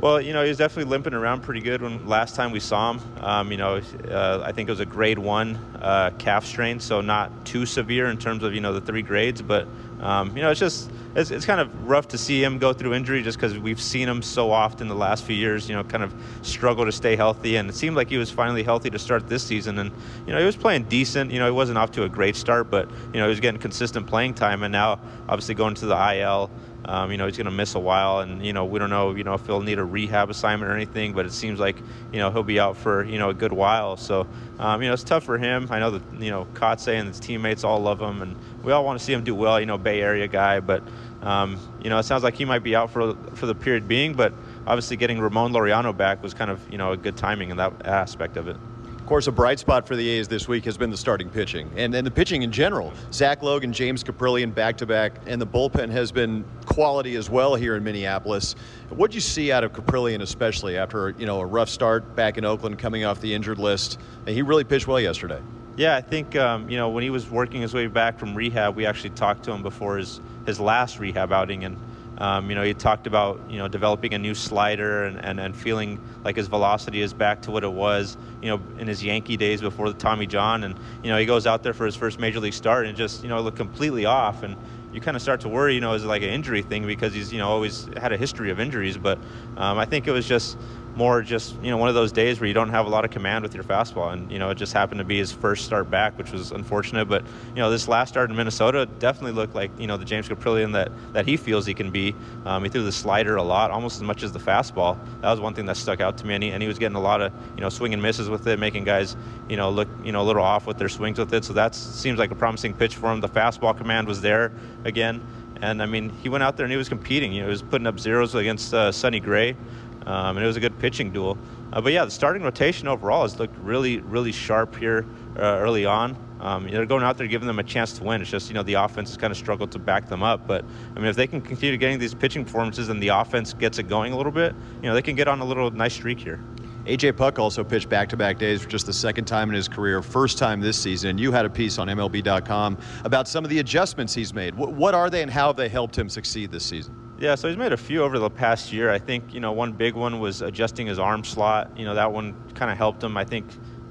[0.00, 2.92] Well, you know, he was definitely limping around pretty good when last time we saw
[2.92, 3.00] him.
[3.24, 7.00] Um, you know, uh, I think it was a grade one uh, calf strain, so
[7.00, 9.66] not too severe in terms of you know the three grades, but
[10.00, 12.94] um, you know, it's just it's, it's kind of rough to see him go through
[12.94, 15.68] injury just because we've seen him so often the last few years.
[15.68, 18.62] You know, kind of struggle to stay healthy, and it seemed like he was finally
[18.62, 19.78] healthy to start this season.
[19.78, 19.90] And
[20.26, 21.30] you know, he was playing decent.
[21.30, 23.60] You know, he wasn't off to a great start, but you know, he was getting
[23.60, 24.62] consistent playing time.
[24.62, 26.50] And now, obviously, going to the IL.
[26.86, 29.14] Um, you know, he's going to miss a while, and you know, we don't know,
[29.14, 31.14] you know, if he'll need a rehab assignment or anything.
[31.14, 31.78] But it seems like,
[32.12, 33.96] you know, he'll be out for you know a good while.
[33.96, 34.26] So,
[34.58, 35.66] um, you know, it's tough for him.
[35.70, 38.84] I know that you know Kotsay and his teammates all love him, and we all
[38.84, 39.60] want to see him do well.
[39.60, 40.82] You know, Bay Area guy, but
[41.22, 44.14] um, you know, it sounds like he might be out for for the period being.
[44.14, 44.32] But
[44.66, 47.86] obviously, getting Ramon Laureano back was kind of you know a good timing in that
[47.86, 48.56] aspect of it.
[49.04, 51.70] Of course, a bright spot for the A's this week has been the starting pitching
[51.76, 52.90] and, and the pitching in general.
[53.12, 57.54] Zach Logan, James Kaprielian back to back, and the bullpen has been quality as well
[57.54, 58.54] here in Minneapolis.
[58.88, 62.38] What do you see out of Kaprielian, especially after you know a rough start back
[62.38, 64.00] in Oakland, coming off the injured list?
[64.26, 65.42] And he really pitched well yesterday.
[65.76, 68.76] Yeah, I think um, you know when he was working his way back from rehab,
[68.76, 71.76] we actually talked to him before his his last rehab outing, and
[72.18, 75.56] um, you know, he talked about you know developing a new slider and, and, and
[75.56, 79.36] feeling like his velocity is back to what it was you know in his Yankee
[79.36, 82.20] days before the Tommy John, and you know he goes out there for his first
[82.20, 84.56] major league start and just you know look completely off, and
[84.92, 87.12] you kind of start to worry, you know, is it like an injury thing because
[87.12, 89.18] he's you know always had a history of injuries, but
[89.56, 90.56] um, I think it was just
[90.96, 93.10] more just you know one of those days where you don't have a lot of
[93.10, 95.90] command with your fastball, and you know it just happened to be his first start
[95.90, 97.06] back, which was unfortunate.
[97.06, 100.28] But you know this last start in Minnesota definitely looked like you know the James
[100.28, 102.14] Kaprielian that that he feels he can be.
[102.44, 104.98] Um, he threw the slider a lot, almost as much as the fastball.
[105.20, 106.96] That was one thing that stuck out to me, and he, and he was getting
[106.96, 109.16] a lot of you know swing and misses with it, making guys
[109.48, 111.44] you know look you know a little off with their swings with it.
[111.44, 113.20] So that seems like a promising pitch for him.
[113.20, 114.52] The fastball command was there
[114.84, 115.26] again.
[115.60, 117.32] And I mean, he went out there and he was competing.
[117.32, 119.56] You know, he was putting up zeros against uh, Sonny Gray,
[120.06, 121.38] um, and it was a good pitching duel.
[121.72, 125.86] Uh, but yeah, the starting rotation overall has looked really, really sharp here uh, early
[125.86, 126.16] on.
[126.40, 128.20] Um, they're going out there giving them a chance to win.
[128.20, 130.46] It's just you know the offense has kind of struggled to back them up.
[130.46, 130.64] But
[130.94, 133.88] I mean, if they can continue getting these pitching performances and the offense gets it
[133.88, 136.40] going a little bit, you know they can get on a little nice streak here.
[136.84, 139.68] AJ Puk also pitched back to back days for just the second time in his
[139.68, 141.16] career, first time this season.
[141.16, 144.54] You had a piece on MLB.com about some of the adjustments he's made.
[144.54, 146.94] What are they and how have they helped him succeed this season?
[147.24, 148.90] Yeah, so he's made a few over the past year.
[148.90, 151.70] I think, you know, one big one was adjusting his arm slot.
[151.74, 153.16] You know, that one kind of helped him.
[153.16, 153.46] I think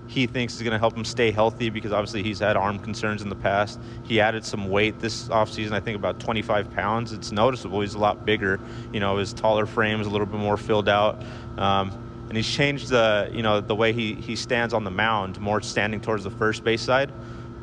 [0.06, 3.24] he thinks is going to help him stay healthy because obviously he's had arm concerns
[3.24, 3.80] in the past.
[4.04, 7.12] He added some weight this offseason, I think about 25 pounds.
[7.12, 7.82] It's noticeable.
[7.82, 8.60] He's a lot bigger.
[8.92, 11.20] You know, his taller frame is a little bit more filled out.
[11.58, 11.90] Um,
[12.28, 15.60] and he's changed the you know the way he, he stands on the mound, more
[15.60, 17.12] standing towards the first base side,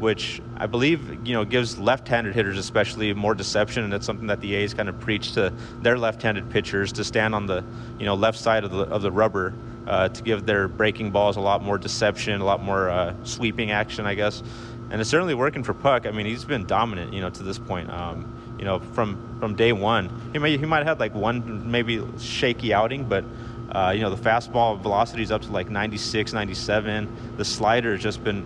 [0.00, 4.40] which I believe you know gives left-handed hitters especially more deception, and it's something that
[4.40, 7.64] the A's kind of preach to their left-handed pitchers to stand on the
[7.98, 9.54] you know left side of the of the rubber
[9.86, 13.70] uh, to give their breaking balls a lot more deception, a lot more uh, sweeping
[13.70, 14.42] action, I guess.
[14.90, 16.06] And it's certainly working for Puk.
[16.06, 17.90] I mean, he's been dominant, you know, to this point.
[17.90, 21.70] Um, you know, from from day one, he may he might have had like one
[21.70, 23.24] maybe shaky outing, but
[23.72, 27.36] uh, you know, the fastball velocity is up to like 96, 97.
[27.36, 28.44] The slider has just been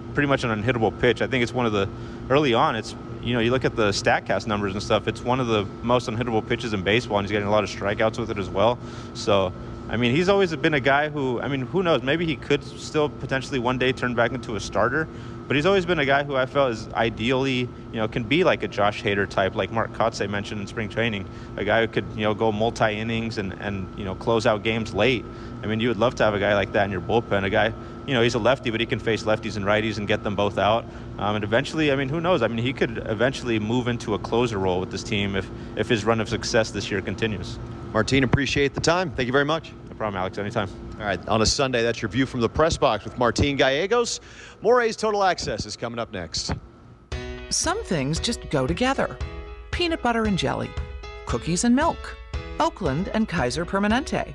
[0.00, 1.22] pretty much an unhittable pitch.
[1.22, 1.88] I think it's one of the
[2.30, 2.76] early on.
[2.76, 5.08] It's you know you look at the Statcast numbers and stuff.
[5.08, 7.70] It's one of the most unhittable pitches in baseball, and he's getting a lot of
[7.70, 8.78] strikeouts with it as well.
[9.14, 9.52] So.
[9.90, 12.02] I mean, he's always been a guy who, I mean, who knows?
[12.02, 15.06] Maybe he could still potentially one day turn back into a starter.
[15.52, 18.42] But he's always been a guy who I felt is ideally, you know, can be
[18.42, 21.88] like a Josh Hader type, like Mark Kotsay mentioned in spring training, a guy who
[21.88, 25.26] could, you know, go multi innings and, and, you know, close out games late.
[25.62, 27.50] I mean, you would love to have a guy like that in your bullpen, a
[27.50, 27.74] guy,
[28.06, 30.34] you know, he's a lefty, but he can face lefties and righties and get them
[30.34, 30.86] both out.
[31.18, 32.40] Um, and eventually, I mean, who knows?
[32.40, 35.86] I mean, he could eventually move into a closer role with this team if, if
[35.86, 37.58] his run of success this year continues.
[37.92, 39.10] Martín, appreciate the time.
[39.10, 39.74] Thank you very much.
[40.02, 40.36] No problem, Alex.
[40.38, 40.68] Anytime.
[40.98, 44.18] All right, on a Sunday, that's your view from the press box with Martín Gallegos.
[44.60, 46.54] More A's Total Access is coming up next.
[47.50, 49.16] Some things just go together
[49.70, 50.72] peanut butter and jelly,
[51.26, 52.16] cookies and milk,
[52.58, 54.34] Oakland and Kaiser Permanente.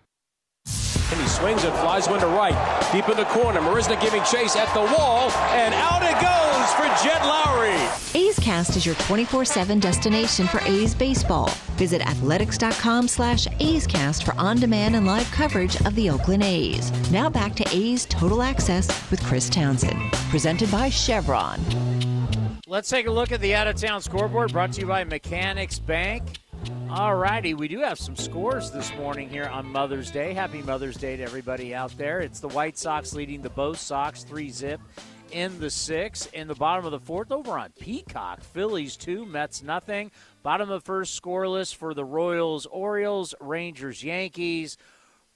[1.21, 2.55] In He swings and flies one to right.
[2.91, 3.59] Deep in the corner.
[3.59, 8.15] Marisnick giving chase at the wall, and out it goes for Jed Lowrie.
[8.15, 11.49] A's Cast is your 24-7 destination for A's baseball.
[11.77, 16.91] Visit athletics.com slash A's Cast for on-demand and live coverage of the Oakland A's.
[17.11, 20.01] Now back to A's Total Access with Chris Townsend.
[20.31, 21.59] Presented by Chevron.
[22.65, 25.77] Let's take a look at the out of town scoreboard brought to you by Mechanics
[25.77, 26.40] Bank.
[26.89, 30.33] All righty, we do have some scores this morning here on Mother's Day.
[30.33, 32.19] Happy Mother's Day to everybody out there.
[32.19, 34.81] It's the White Sox leading the Bo Sox 3 zip
[35.31, 36.25] in the six.
[36.27, 40.11] In the bottom of the fourth, over on Peacock, Phillies 2, Mets nothing.
[40.43, 44.77] Bottom of first, scoreless for the Royals, Orioles, Rangers, Yankees.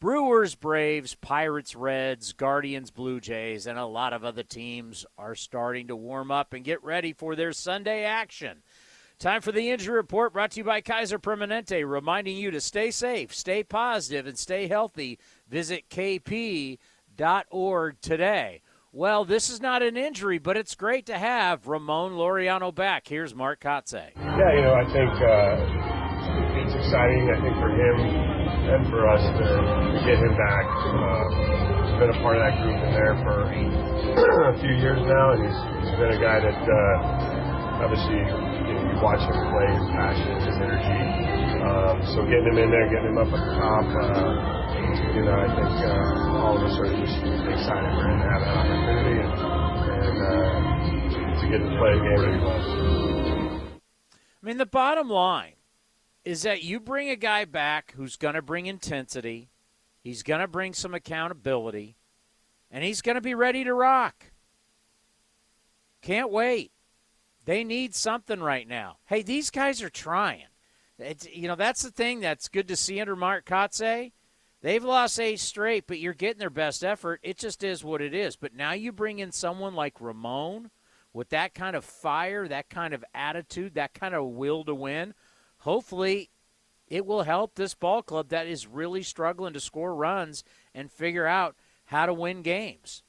[0.01, 5.87] Brewers, Braves, Pirates, Reds, Guardians, Blue Jays, and a lot of other teams are starting
[5.87, 8.61] to warm up and get ready for their Sunday action.
[9.17, 12.91] Time for the injury report brought to you by Kaiser Permanente, reminding you to stay
[12.91, 15.17] safe, stay positive, and stay healthy.
[15.47, 16.77] Visit kp.org
[18.01, 18.61] today.
[18.91, 23.07] Well, this is not an injury, but it's great to have Ramon Laureano back.
[23.07, 24.11] Here's Mark Kotsay.
[24.15, 27.31] Yeah, you know, I think uh, it's exciting.
[27.31, 27.95] I think for him
[28.71, 30.65] and for us to, to get him back.
[30.67, 33.47] Uh, he's been a part of that group in there for
[34.51, 38.19] a few years now, and he's, he's been a guy that uh, obviously
[39.01, 41.01] watch him play, his passion, his energy.
[41.65, 44.55] Um, so getting him in there, getting him up at the top, uh,
[45.15, 48.41] you know, I think uh, all of us are just excited for him to have
[48.45, 49.33] that opportunity and,
[50.03, 53.81] and uh, to get to play a game that he loves.
[54.41, 55.53] I mean, the bottom line
[56.23, 59.49] is that you bring a guy back who's going to bring intensity,
[60.01, 61.97] he's going to bring some accountability,
[62.69, 64.31] and he's going to be ready to rock.
[66.01, 66.71] Can't wait.
[67.45, 68.97] They need something right now.
[69.05, 70.47] Hey, these guys are trying.
[70.97, 74.11] It's, you know, that's the thing that's good to see under Mark Kotsay.
[74.61, 77.19] They've lost eight straight, but you're getting their best effort.
[77.21, 78.35] It just is what it is.
[78.35, 80.71] But now you bring in someone like Ramon
[81.13, 85.13] with that kind of fire, that kind of attitude, that kind of will to win.
[85.59, 86.31] Hopefully,
[86.87, 90.43] it will help this ball club that is really struggling to score runs
[90.73, 93.03] and figure out how to win games.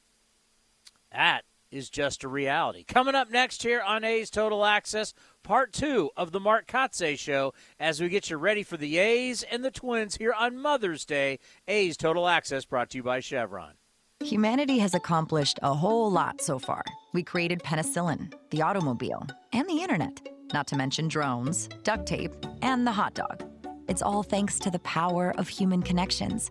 [1.11, 2.84] That is just a reality.
[2.84, 7.54] Coming up next here on A's Total Access, part two of the Mark Kotsay Show
[7.78, 11.38] as we get you ready for the A's and the Twins here on Mother's Day.
[11.68, 13.74] A's Total Access brought to you by Chevron.
[14.20, 16.82] Humanity has accomplished a whole lot so far.
[17.12, 22.86] We created penicillin, the automobile, and the internet, not to mention drones, duct tape, and
[22.86, 23.44] the hot dog.
[23.88, 26.50] It's all thanks to the power of human connections.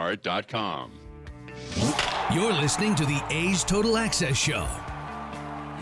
[0.00, 0.92] lastdivebar.com.
[2.32, 4.66] You're listening to the A's Total Access Show.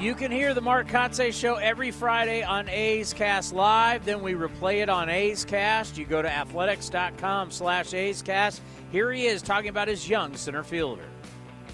[0.01, 4.05] You can hear the Mark Kotsay Show every Friday on A's Cast Live.
[4.05, 5.99] Then we replay it on A's Cast.
[5.99, 8.63] You go to athletics.com slash A's Cast.
[8.93, 11.05] Here he is talking about his young center fielder.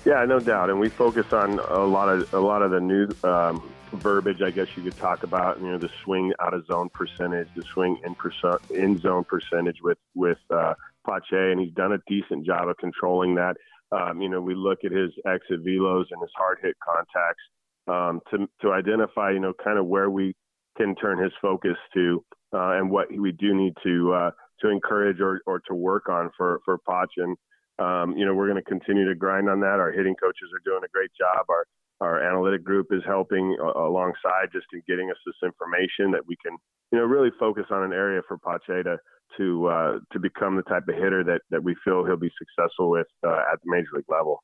[0.07, 3.09] Yeah, no doubt, and we focus on a lot of a lot of the new
[3.25, 3.73] um,
[4.03, 5.61] verbiage, I guess you could talk about.
[5.61, 9.79] You know, the swing out of zone percentage, the swing in perso- in zone percentage
[9.83, 10.75] with with uh,
[11.07, 13.57] Pache, and he's done a decent job of controlling that.
[13.93, 17.43] Um, you know, we look at his exit velos and his hard hit contacts
[17.87, 20.35] um, to to identify, you know, kind of where we
[20.77, 24.31] can turn his focus to uh, and what we do need to uh,
[24.61, 27.09] to encourage or, or to work on for for Pache.
[27.19, 27.37] And
[27.79, 29.81] um, you know, we're going to continue to grind on that.
[29.81, 31.47] Our hitting coaches are doing a great job.
[31.49, 31.67] Our
[32.01, 36.37] our analytic group is helping uh, alongside just in getting us this information that we
[36.45, 36.57] can,
[36.93, 38.99] you know, really focus on an area for Pache to
[39.39, 42.91] to uh, to become the type of hitter that that we feel he'll be successful
[42.91, 44.43] with uh, at the major league level.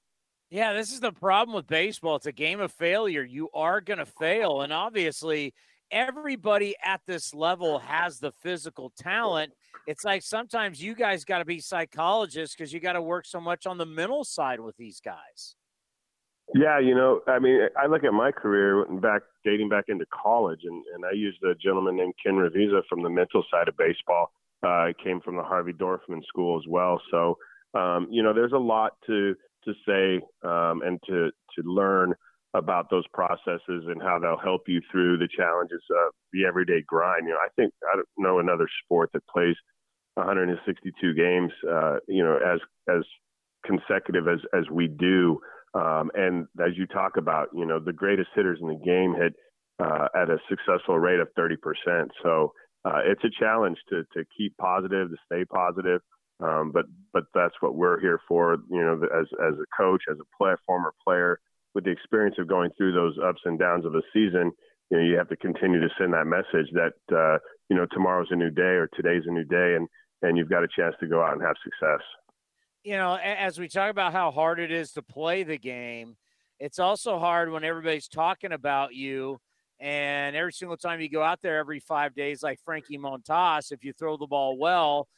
[0.51, 2.17] Yeah, this is the problem with baseball.
[2.17, 3.23] It's a game of failure.
[3.23, 5.55] You are going to fail, and obviously,
[5.91, 9.53] everybody at this level has the physical talent.
[9.87, 13.41] It's like sometimes you guys got to be psychologists because you got to work so
[13.41, 15.55] much on the mental side with these guys.
[16.55, 20.61] Yeah, you know, I mean, I look at my career back dating back into college,
[20.65, 24.33] and, and I used a gentleman named Ken Ravizza from the mental side of baseball.
[24.63, 27.01] uh, came from the Harvey Dorfman School as well.
[27.11, 27.39] So,
[27.75, 29.35] um, you know, there's a lot to
[29.65, 32.15] to say um, and to to learn
[32.55, 37.27] about those processes and how they'll help you through the challenges of the everyday grind.
[37.27, 39.57] You know, I think I don't know another sport that plays
[40.15, 43.03] 162 games, uh, you know, as as
[43.65, 45.41] consecutive as as we do.
[45.75, 49.35] Um, and as you talk about, you know, the greatest hitters in the game hit
[49.79, 51.57] uh, at a successful rate of 30%.
[52.23, 52.53] So
[52.85, 56.01] uh, it's a challenge to to keep positive, to stay positive.
[56.41, 58.57] Um, but but that's what we're here for.
[58.71, 61.39] You know, as as a coach, as a play, former player,
[61.75, 64.53] with the experience of going through those ups and downs of a season,
[64.91, 68.29] you know, you have to continue to send that message that uh, you know tomorrow's
[68.31, 69.87] a new day or today's a new day, and
[70.23, 72.01] and you've got a chance to go out and have success.
[72.83, 76.17] You know, as we talk about how hard it is to play the game,
[76.59, 79.39] it's also hard when everybody's talking about you.
[79.81, 83.83] And every single time you go out there every five days, like Frankie Montas, if
[83.83, 85.09] you throw the ball well,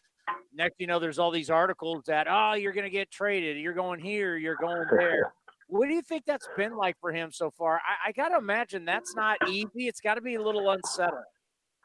[0.55, 3.75] next you know there's all these articles that oh you're going to get traded, you're
[3.75, 5.33] going here, you're going there.
[5.69, 7.77] What do you think that's been like for him so far?
[7.77, 9.89] I, I got to imagine that's not easy.
[9.89, 11.23] It's got to be a little unsettling.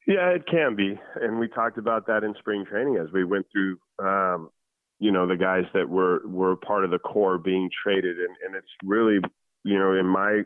[0.05, 3.45] Yeah, it can be, and we talked about that in spring training as we went
[3.51, 3.77] through.
[3.99, 4.49] Um,
[4.99, 8.55] you know, the guys that were were part of the core being traded, and, and
[8.55, 9.19] it's really,
[9.63, 10.43] you know, in my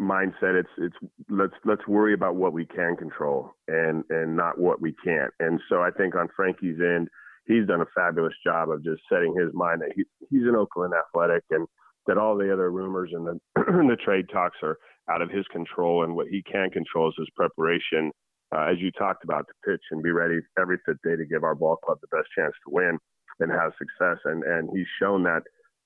[0.00, 0.96] mindset, it's it's
[1.28, 5.32] let's let's worry about what we can control and and not what we can't.
[5.38, 7.08] And so I think on Frankie's end,
[7.44, 10.94] he's done a fabulous job of just setting his mind that he, he's an Oakland
[10.94, 11.66] Athletic and
[12.06, 14.78] that all the other rumors and the, the trade talks are
[15.10, 18.12] out of his control, and what he can control is his preparation,
[18.54, 21.44] uh, as you talked about, to pitch and be ready every fifth day to give
[21.44, 22.98] our ball club the best chance to win
[23.40, 24.18] and have success.
[24.24, 25.42] And and he's shown that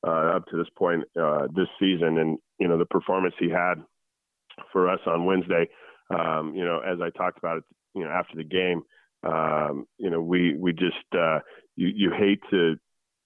[0.07, 3.75] uh, up to this point uh, this season, and you know the performance he had
[4.73, 5.69] for us on Wednesday.
[6.11, 8.83] Um, you know, as I talked about it, you know, after the game,
[9.25, 11.41] um, you know, we we just uh,
[11.77, 12.77] you you hate to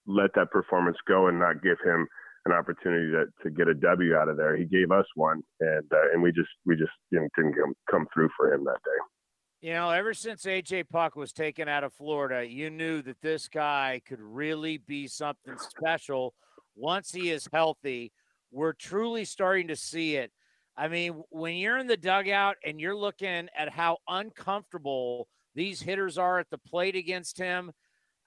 [0.06, 2.06] let that performance go and not give him
[2.46, 4.56] an opportunity to, to get a W out of there.
[4.56, 8.30] He gave us one, and uh, and we just we just didn't come, come through
[8.36, 9.17] for him that day.
[9.60, 13.48] You know, ever since AJ Puk was taken out of Florida, you knew that this
[13.48, 16.32] guy could really be something special
[16.76, 18.12] once he is healthy.
[18.52, 20.30] We're truly starting to see it.
[20.76, 26.18] I mean, when you're in the dugout and you're looking at how uncomfortable these hitters
[26.18, 27.72] are at the plate against him,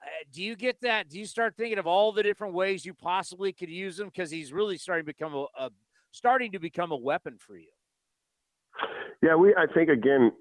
[0.02, 1.08] uh, do you get that?
[1.08, 4.30] Do you start thinking of all the different ways you possibly could use him because
[4.30, 5.70] he's really starting to become a, a
[6.10, 7.70] starting to become a weapon for you?
[9.22, 9.54] Yeah, we.
[9.54, 10.32] I think again,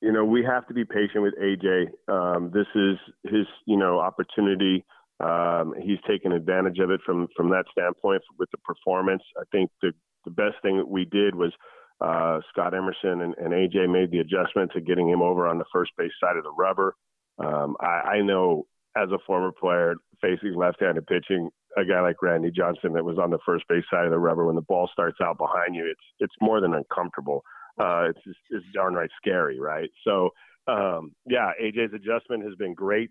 [0.00, 1.88] you know, we have to be patient with AJ.
[2.08, 4.84] Um, this is his, you know, opportunity.
[5.20, 9.22] Um, he's taken advantage of it from from that standpoint with the performance.
[9.38, 9.92] I think the
[10.24, 11.52] the best thing that we did was
[12.00, 15.64] uh, Scott Emerson and, and AJ made the adjustment to getting him over on the
[15.72, 16.94] first base side of the rubber.
[17.38, 22.50] Um, I, I know as a former player facing left-handed pitching, a guy like Randy
[22.50, 25.18] Johnson that was on the first base side of the rubber when the ball starts
[25.22, 27.42] out behind you, it's it's more than uncomfortable.
[27.78, 29.90] Uh, it's just, it's downright scary, right?
[30.04, 30.30] So
[30.66, 33.10] um, yeah, AJ's adjustment has been great.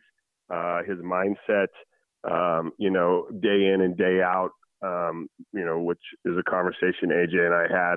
[0.54, 1.68] Uh, his mindset,
[2.30, 4.52] um, you know, day in and day out,
[4.84, 7.96] um, you know, which is a conversation AJ and I had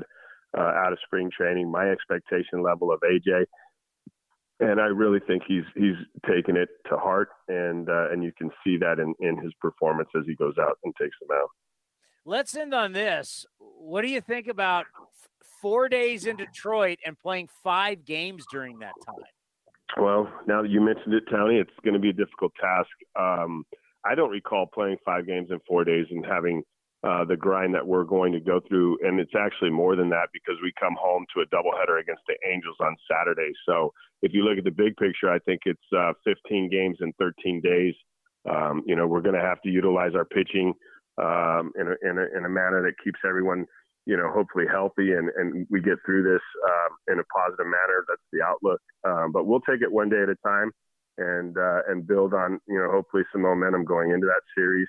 [0.57, 1.71] uh, out of spring training.
[1.71, 3.45] My expectation level of AJ
[4.63, 5.97] and I really think he's he's
[6.27, 10.09] taken it to heart, and uh, and you can see that in in his performance
[10.17, 11.49] as he goes out and takes them out.
[12.25, 13.45] Let's end on this.
[13.59, 14.87] What do you think about
[15.63, 19.25] four days in Detroit and playing five games during that time?
[19.97, 22.91] Well, now that you mentioned it, Tony, it's going to be a difficult task.
[23.19, 23.65] Um,
[24.05, 26.63] I don't recall playing five games in four days and having
[27.05, 28.99] uh, the grind that we're going to go through.
[29.03, 32.37] And it's actually more than that because we come home to a doubleheader against the
[32.49, 33.53] Angels on Saturday.
[33.67, 33.93] So
[34.23, 37.61] if you look at the big picture, I think it's uh, 15 games in 13
[37.61, 37.95] days.
[38.49, 40.75] Um, you know, we're going to have to utilize our pitching
[41.19, 43.67] um, in, a, in, a, in a manner that keeps everyone,
[44.07, 48.05] you know, hopefully healthy and, and we get through this um, in a positive manner.
[48.09, 48.81] That's the outlook.
[49.05, 50.71] Um, but we'll take it one day at a time
[51.19, 54.89] and uh, and build on, you know, hopefully some momentum going into that series.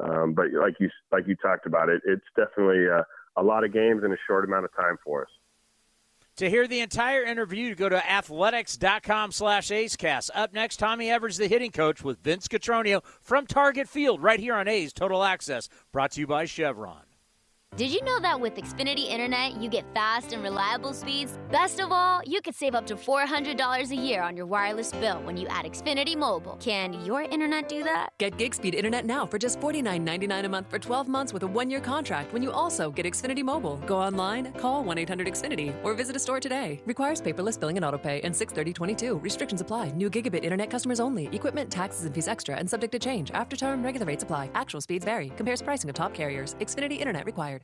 [0.00, 3.04] Um, but like you like you talked about it, it's definitely a,
[3.36, 5.30] a lot of games in a short amount of time for us.
[6.38, 10.30] To hear the entire interview, go to athletics.com slash acecast.
[10.34, 14.56] Up next, Tommy Everidge, the hitting coach, with Vince Cotroneo from Target Field right here
[14.56, 17.02] on A's Total Access, brought to you by Chevron.
[17.76, 21.40] Did you know that with Xfinity Internet, you get fast and reliable speeds?
[21.50, 25.20] Best of all, you could save up to $400 a year on your wireless bill
[25.24, 26.56] when you add Xfinity Mobile.
[26.60, 28.10] Can your internet do that?
[28.18, 31.48] Get gig speed internet now for just $49.99 a month for 12 months with a
[31.48, 33.78] one year contract when you also get Xfinity Mobile.
[33.86, 36.80] Go online, call 1 800 Xfinity, or visit a store today.
[36.86, 39.18] Requires paperless billing and autopay and 63022.
[39.18, 39.90] Restrictions apply.
[39.96, 41.26] New gigabit internet customers only.
[41.32, 43.32] Equipment, taxes, and fees extra and subject to change.
[43.32, 44.48] After term, regular rates apply.
[44.54, 45.30] Actual speeds vary.
[45.30, 46.54] Compares pricing of top carriers.
[46.60, 47.63] Xfinity Internet required.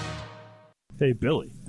[1.01, 1.49] Hey, Billy,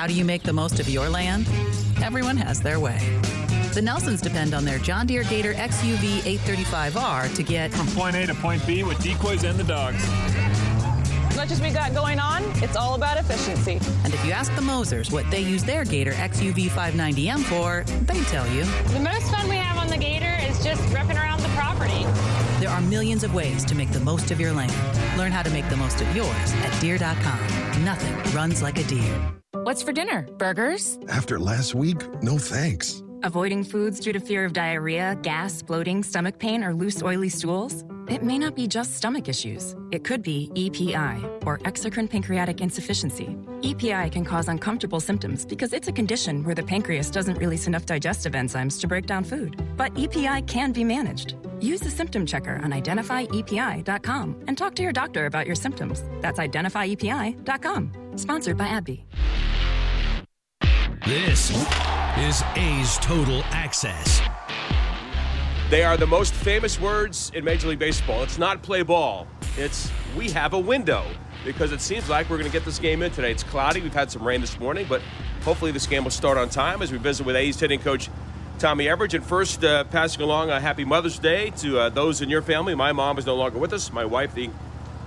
[0.00, 1.46] How do you make the most of your land?
[2.02, 2.98] Everyone has their way.
[3.74, 8.24] The Nelsons depend on their John Deere Gator XUV 835R to get from point A
[8.24, 10.02] to point B with decoys and the dogs.
[11.28, 13.78] As much as we got going on, it's all about efficiency.
[14.02, 18.22] And if you ask the Mosers what they use their Gator XUV 590M for, they
[18.22, 18.64] tell you.
[18.94, 22.06] The most fun we have on the Gator is just ripping around the property.
[22.70, 24.72] There are millions of ways to make the most of your land.
[25.18, 27.84] Learn how to make the most of yours at Deere.com.
[27.84, 29.32] Nothing runs like a Deere.
[29.64, 30.28] What's for dinner?
[30.38, 30.96] Burgers?
[31.08, 33.02] After last week, no thanks.
[33.24, 37.84] Avoiding foods due to fear of diarrhea, gas, bloating, stomach pain, or loose, oily stools?
[38.06, 39.74] It may not be just stomach issues.
[39.90, 43.36] It could be EPI, or exocrine pancreatic insufficiency.
[43.64, 47.84] EPI can cause uncomfortable symptoms because it's a condition where the pancreas doesn't release enough
[47.84, 49.60] digestive enzymes to break down food.
[49.76, 51.34] But EPI can be managed.
[51.60, 56.02] Use the symptom checker on identifyepi.com and talk to your doctor about your symptoms.
[56.20, 57.92] That's identifyepi.com.
[58.16, 59.04] Sponsored by AbbVie.
[61.06, 61.50] This
[62.18, 64.20] is A's Total Access.
[65.70, 68.22] They are the most famous words in Major League Baseball.
[68.22, 71.04] It's not play ball, it's we have a window
[71.44, 73.30] because it seems like we're going to get this game in today.
[73.30, 73.80] It's cloudy.
[73.80, 75.00] We've had some rain this morning, but
[75.42, 78.08] hopefully this game will start on time as we visit with A's hitting coach
[78.60, 79.14] Tommy Everidge.
[79.14, 82.74] And first, uh, passing along a happy Mother's Day to uh, those in your family.
[82.74, 83.90] My mom is no longer with us.
[83.90, 84.50] My wife, the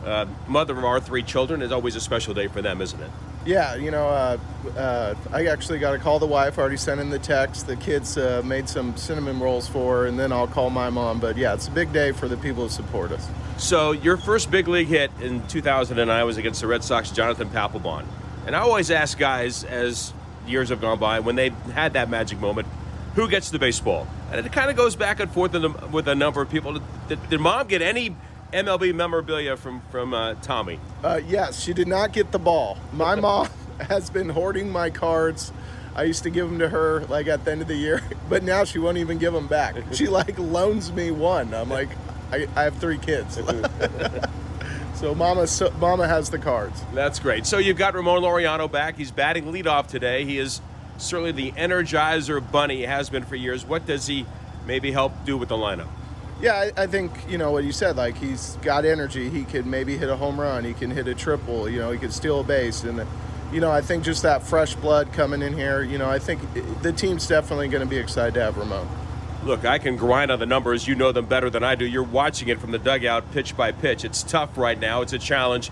[0.04, 3.12] uh, mother of our three children, is always a special day for them, isn't it?
[3.46, 4.38] Yeah, you know, uh,
[4.76, 6.58] uh, I actually got to call the wife.
[6.58, 7.68] Already sent in the text.
[7.68, 11.20] The kids uh, made some cinnamon rolls for her, and then I'll call my mom.
[11.20, 13.30] But yeah, it's a big day for the people who support us.
[13.58, 18.06] So your first big league hit in 2009 was against the Red Sox, Jonathan Papelbon.
[18.48, 20.12] And I always ask guys as
[20.48, 22.68] years have gone by when they've had that magic moment,
[23.16, 24.08] who gets the baseball?
[24.32, 25.54] And it kind of goes back and forth
[25.92, 26.80] with a number of people.
[27.08, 28.16] Did, did mom get any
[28.52, 30.80] MLB memorabilia from from uh, Tommy?
[31.04, 32.78] Uh, yes, she did not get the ball.
[32.92, 33.50] My mom
[33.80, 35.52] has been hoarding my cards.
[35.96, 38.44] I used to give them to her like at the end of the year, but
[38.44, 39.76] now she won't even give them back.
[39.94, 41.54] She like loans me one.
[41.54, 41.90] I'm like,
[42.32, 43.40] I, I have three kids.
[44.96, 46.82] so mama, so mama has the cards.
[46.96, 47.46] That's great.
[47.46, 48.98] So you've got Ramon Laureano back.
[48.98, 50.26] He's batting leadoff today.
[50.26, 50.62] He is
[50.98, 52.84] certainly the energizer bunny.
[52.84, 53.66] Has been for years.
[53.66, 54.26] What does he
[54.66, 55.90] maybe help do with the lineup?
[56.42, 57.96] Yeah, I, I, think you know what you said.
[57.96, 59.30] Like he's got energy.
[59.30, 60.64] He could maybe hit a home run.
[60.66, 61.70] He can hit a triple.
[61.70, 62.84] You know, he could steal a base.
[62.84, 63.06] And
[63.54, 65.84] you know, I think just that fresh blood coming in here.
[65.84, 66.42] You know, I think
[66.82, 68.88] the team's definitely going to be excited to have Ramon.
[69.46, 70.88] Look, I can grind on the numbers.
[70.88, 71.86] You know them better than I do.
[71.86, 74.06] You're watching it from the dugout, pitch by pitch.
[74.06, 75.02] It's tough right now.
[75.02, 75.70] It's a challenge.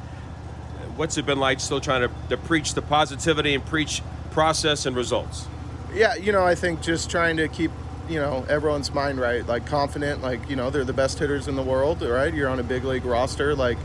[0.95, 1.59] What's it been like?
[1.59, 4.01] Still trying to, to preach the positivity and preach
[4.31, 5.47] process and results.
[5.93, 7.71] Yeah, you know, I think just trying to keep
[8.09, 11.55] you know everyone's mind right like confident like you know they're the best hitters in
[11.55, 13.77] the world right you're on a big league roster like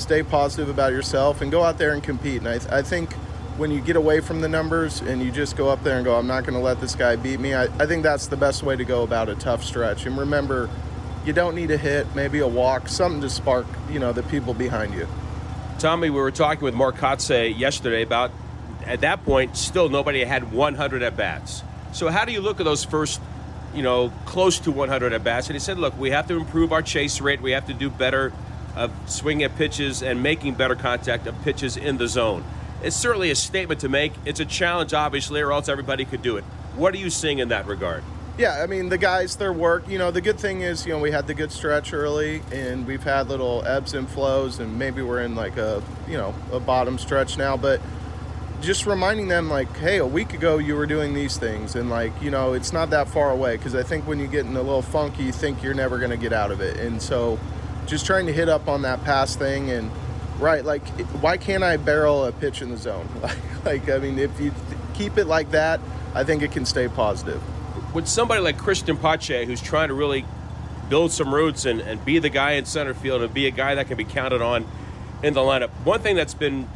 [0.00, 2.38] stay positive about yourself, and go out there and compete.
[2.38, 3.12] And I, th- I think
[3.56, 6.16] when you get away from the numbers and you just go up there and go,
[6.16, 8.62] I'm not going to let this guy beat me, I, I think that's the best
[8.62, 10.06] way to go about a tough stretch.
[10.06, 10.70] And remember,
[11.24, 14.54] you don't need a hit, maybe a walk, something to spark, you know, the people
[14.54, 15.06] behind you.
[15.78, 18.30] Tommy, we were talking with Mark Kotsay yesterday about
[18.86, 21.62] at that point, still nobody had 100 at bats.
[21.92, 23.20] So how do you look at those first,
[23.74, 25.48] you know, close to 100 at bats?
[25.48, 27.40] And he said, look, we have to improve our chase rate.
[27.40, 28.32] We have to do better
[28.76, 32.44] of swinging at pitches and making better contact of pitches in the zone.
[32.82, 34.12] It's certainly a statement to make.
[34.24, 36.44] It's a challenge, obviously, or else everybody could do it.
[36.76, 38.04] What are you seeing in that regard?
[38.38, 41.00] Yeah, I mean, the guys, their work, you know, the good thing is, you know,
[41.00, 45.02] we had the good stretch early and we've had little ebbs and flows and maybe
[45.02, 47.56] we're in like a, you know, a bottom stretch now.
[47.56, 47.80] But
[48.60, 52.12] just reminding them, like, hey, a week ago you were doing these things and, like,
[52.20, 54.62] you know, it's not that far away because I think when you get in a
[54.62, 56.78] little funky, you think you're never going to get out of it.
[56.78, 57.38] And so
[57.86, 59.90] just trying to hit up on that past thing and,
[60.38, 60.86] right, like,
[61.20, 63.08] why can't I barrel a pitch in the zone?
[63.22, 64.52] Like, like I mean, if you
[64.94, 65.80] keep it like that,
[66.14, 67.42] I think it can stay positive
[67.92, 70.24] with somebody like Cristian Pache, who's trying to really
[70.88, 73.74] build some roots and, and be the guy in center field and be a guy
[73.74, 74.66] that can be counted on
[75.22, 76.68] in the lineup, one thing that's been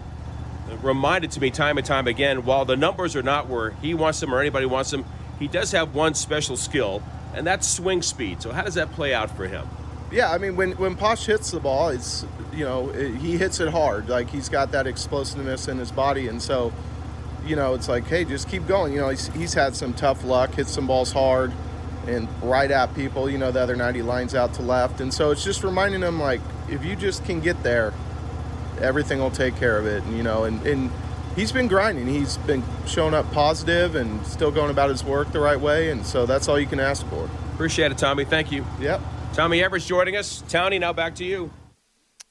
[0.83, 4.21] reminded to me time and time again, while the numbers are not where he wants
[4.21, 5.05] them or anybody wants them,
[5.39, 7.03] he does have one special skill,
[7.35, 8.43] and that's swing speed.
[8.43, 9.69] So how does that play out for him?
[10.11, 13.61] Yeah, I mean, when when Pache hits the ball, it's you know it, he hits
[13.61, 14.09] it hard.
[14.09, 16.73] Like he's got that explosiveness in his body, and so
[17.47, 18.93] you know, it's like, hey, just keep going.
[18.93, 21.53] You know, he's, he's had some tough luck, hit some balls hard
[22.07, 23.29] and right at people.
[23.29, 25.01] You know, the other night he lines out to left.
[25.01, 27.93] And so it's just reminding him, like, if you just can get there,
[28.83, 30.03] everything will take care of it.
[30.03, 30.91] And, you know, and, and
[31.37, 32.07] he's been grinding.
[32.07, 35.91] He's been showing up positive and still going about his work the right way.
[35.91, 37.29] And so that's all you can ask for.
[37.55, 38.25] Appreciate it, Tommy.
[38.25, 38.65] Thank you.
[38.81, 39.01] Yep.
[39.33, 40.43] Tommy Everidge joining us.
[40.49, 41.51] Townie, now back to you.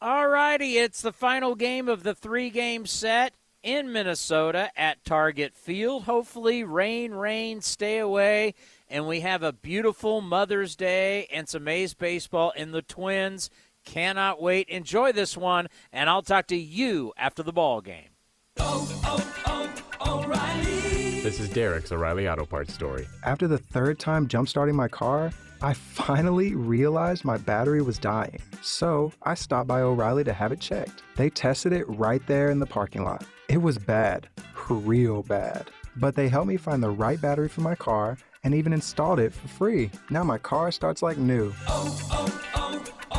[0.02, 5.56] All righty, it's the final game of the three game set in Minnesota at Target
[5.56, 6.04] Field.
[6.04, 8.56] Hopefully, rain, rain, stay away.
[8.90, 13.50] And we have a beautiful Mother's Day and some A's baseball in the Twins.
[13.86, 14.70] Cannot wait.
[14.70, 18.10] Enjoy this one, and I'll talk to you after the ball game.
[18.58, 21.22] Oh, oh, oh, O'Reilly.
[21.22, 23.08] This is Derek's O'Reilly Auto Parts story.
[23.24, 28.40] After the third time jump starting my car, I finally realized my battery was dying.
[28.62, 31.04] So I stopped by O'Reilly to have it checked.
[31.16, 33.26] They tested it right there in the parking lot.
[33.50, 34.30] It was bad,
[34.70, 35.70] real bad.
[35.98, 39.34] But they helped me find the right battery for my car and even installed it
[39.34, 39.92] for free.
[40.10, 41.54] Now my car starts like new.
[41.68, 42.51] Oh, oh, oh,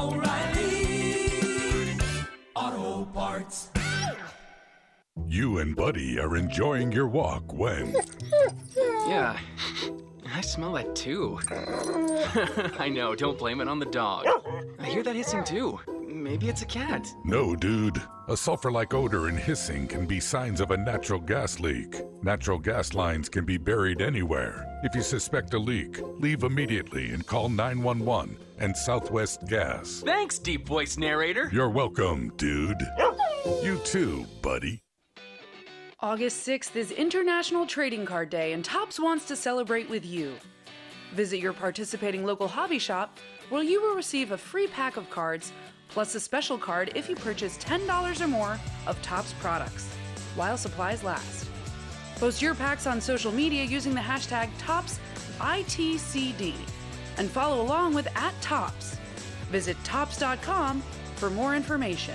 [0.03, 1.97] O'Reilly
[2.57, 3.71] Auto Parts.
[5.29, 7.95] You and Buddy are enjoying your walk when.
[9.07, 9.39] Yeah,
[10.35, 11.39] I smell that too.
[12.81, 14.27] I know, don't blame it on the dog.
[14.81, 15.79] I hear that hissing too.
[16.13, 17.09] Maybe it's a cat.
[17.25, 18.01] No, dude.
[18.29, 22.03] A sulfur like odor and hissing can be signs of a natural gas leak.
[22.23, 24.67] Natural gas lines can be buried anywhere.
[24.85, 30.03] If you suspect a leak, leave immediately and call 911 and Southwest Gas.
[30.05, 31.49] Thanks, deep voice narrator.
[31.51, 32.83] You're welcome, dude.
[33.63, 34.83] You too, buddy.
[36.01, 40.35] August 6th is International Trading Card Day, and Topps wants to celebrate with you.
[41.15, 43.19] Visit your participating local hobby shop
[43.51, 45.53] where you will receive a free pack of cards
[45.93, 49.87] plus a special card if you purchase $10 or more of Topps products,
[50.35, 51.49] while supplies last.
[52.17, 56.55] Post your packs on social media using the hashtag ToppsITCD
[57.19, 58.97] and follow along with at Topps.
[59.51, 60.83] Visit Topps.com
[61.17, 62.15] for more information.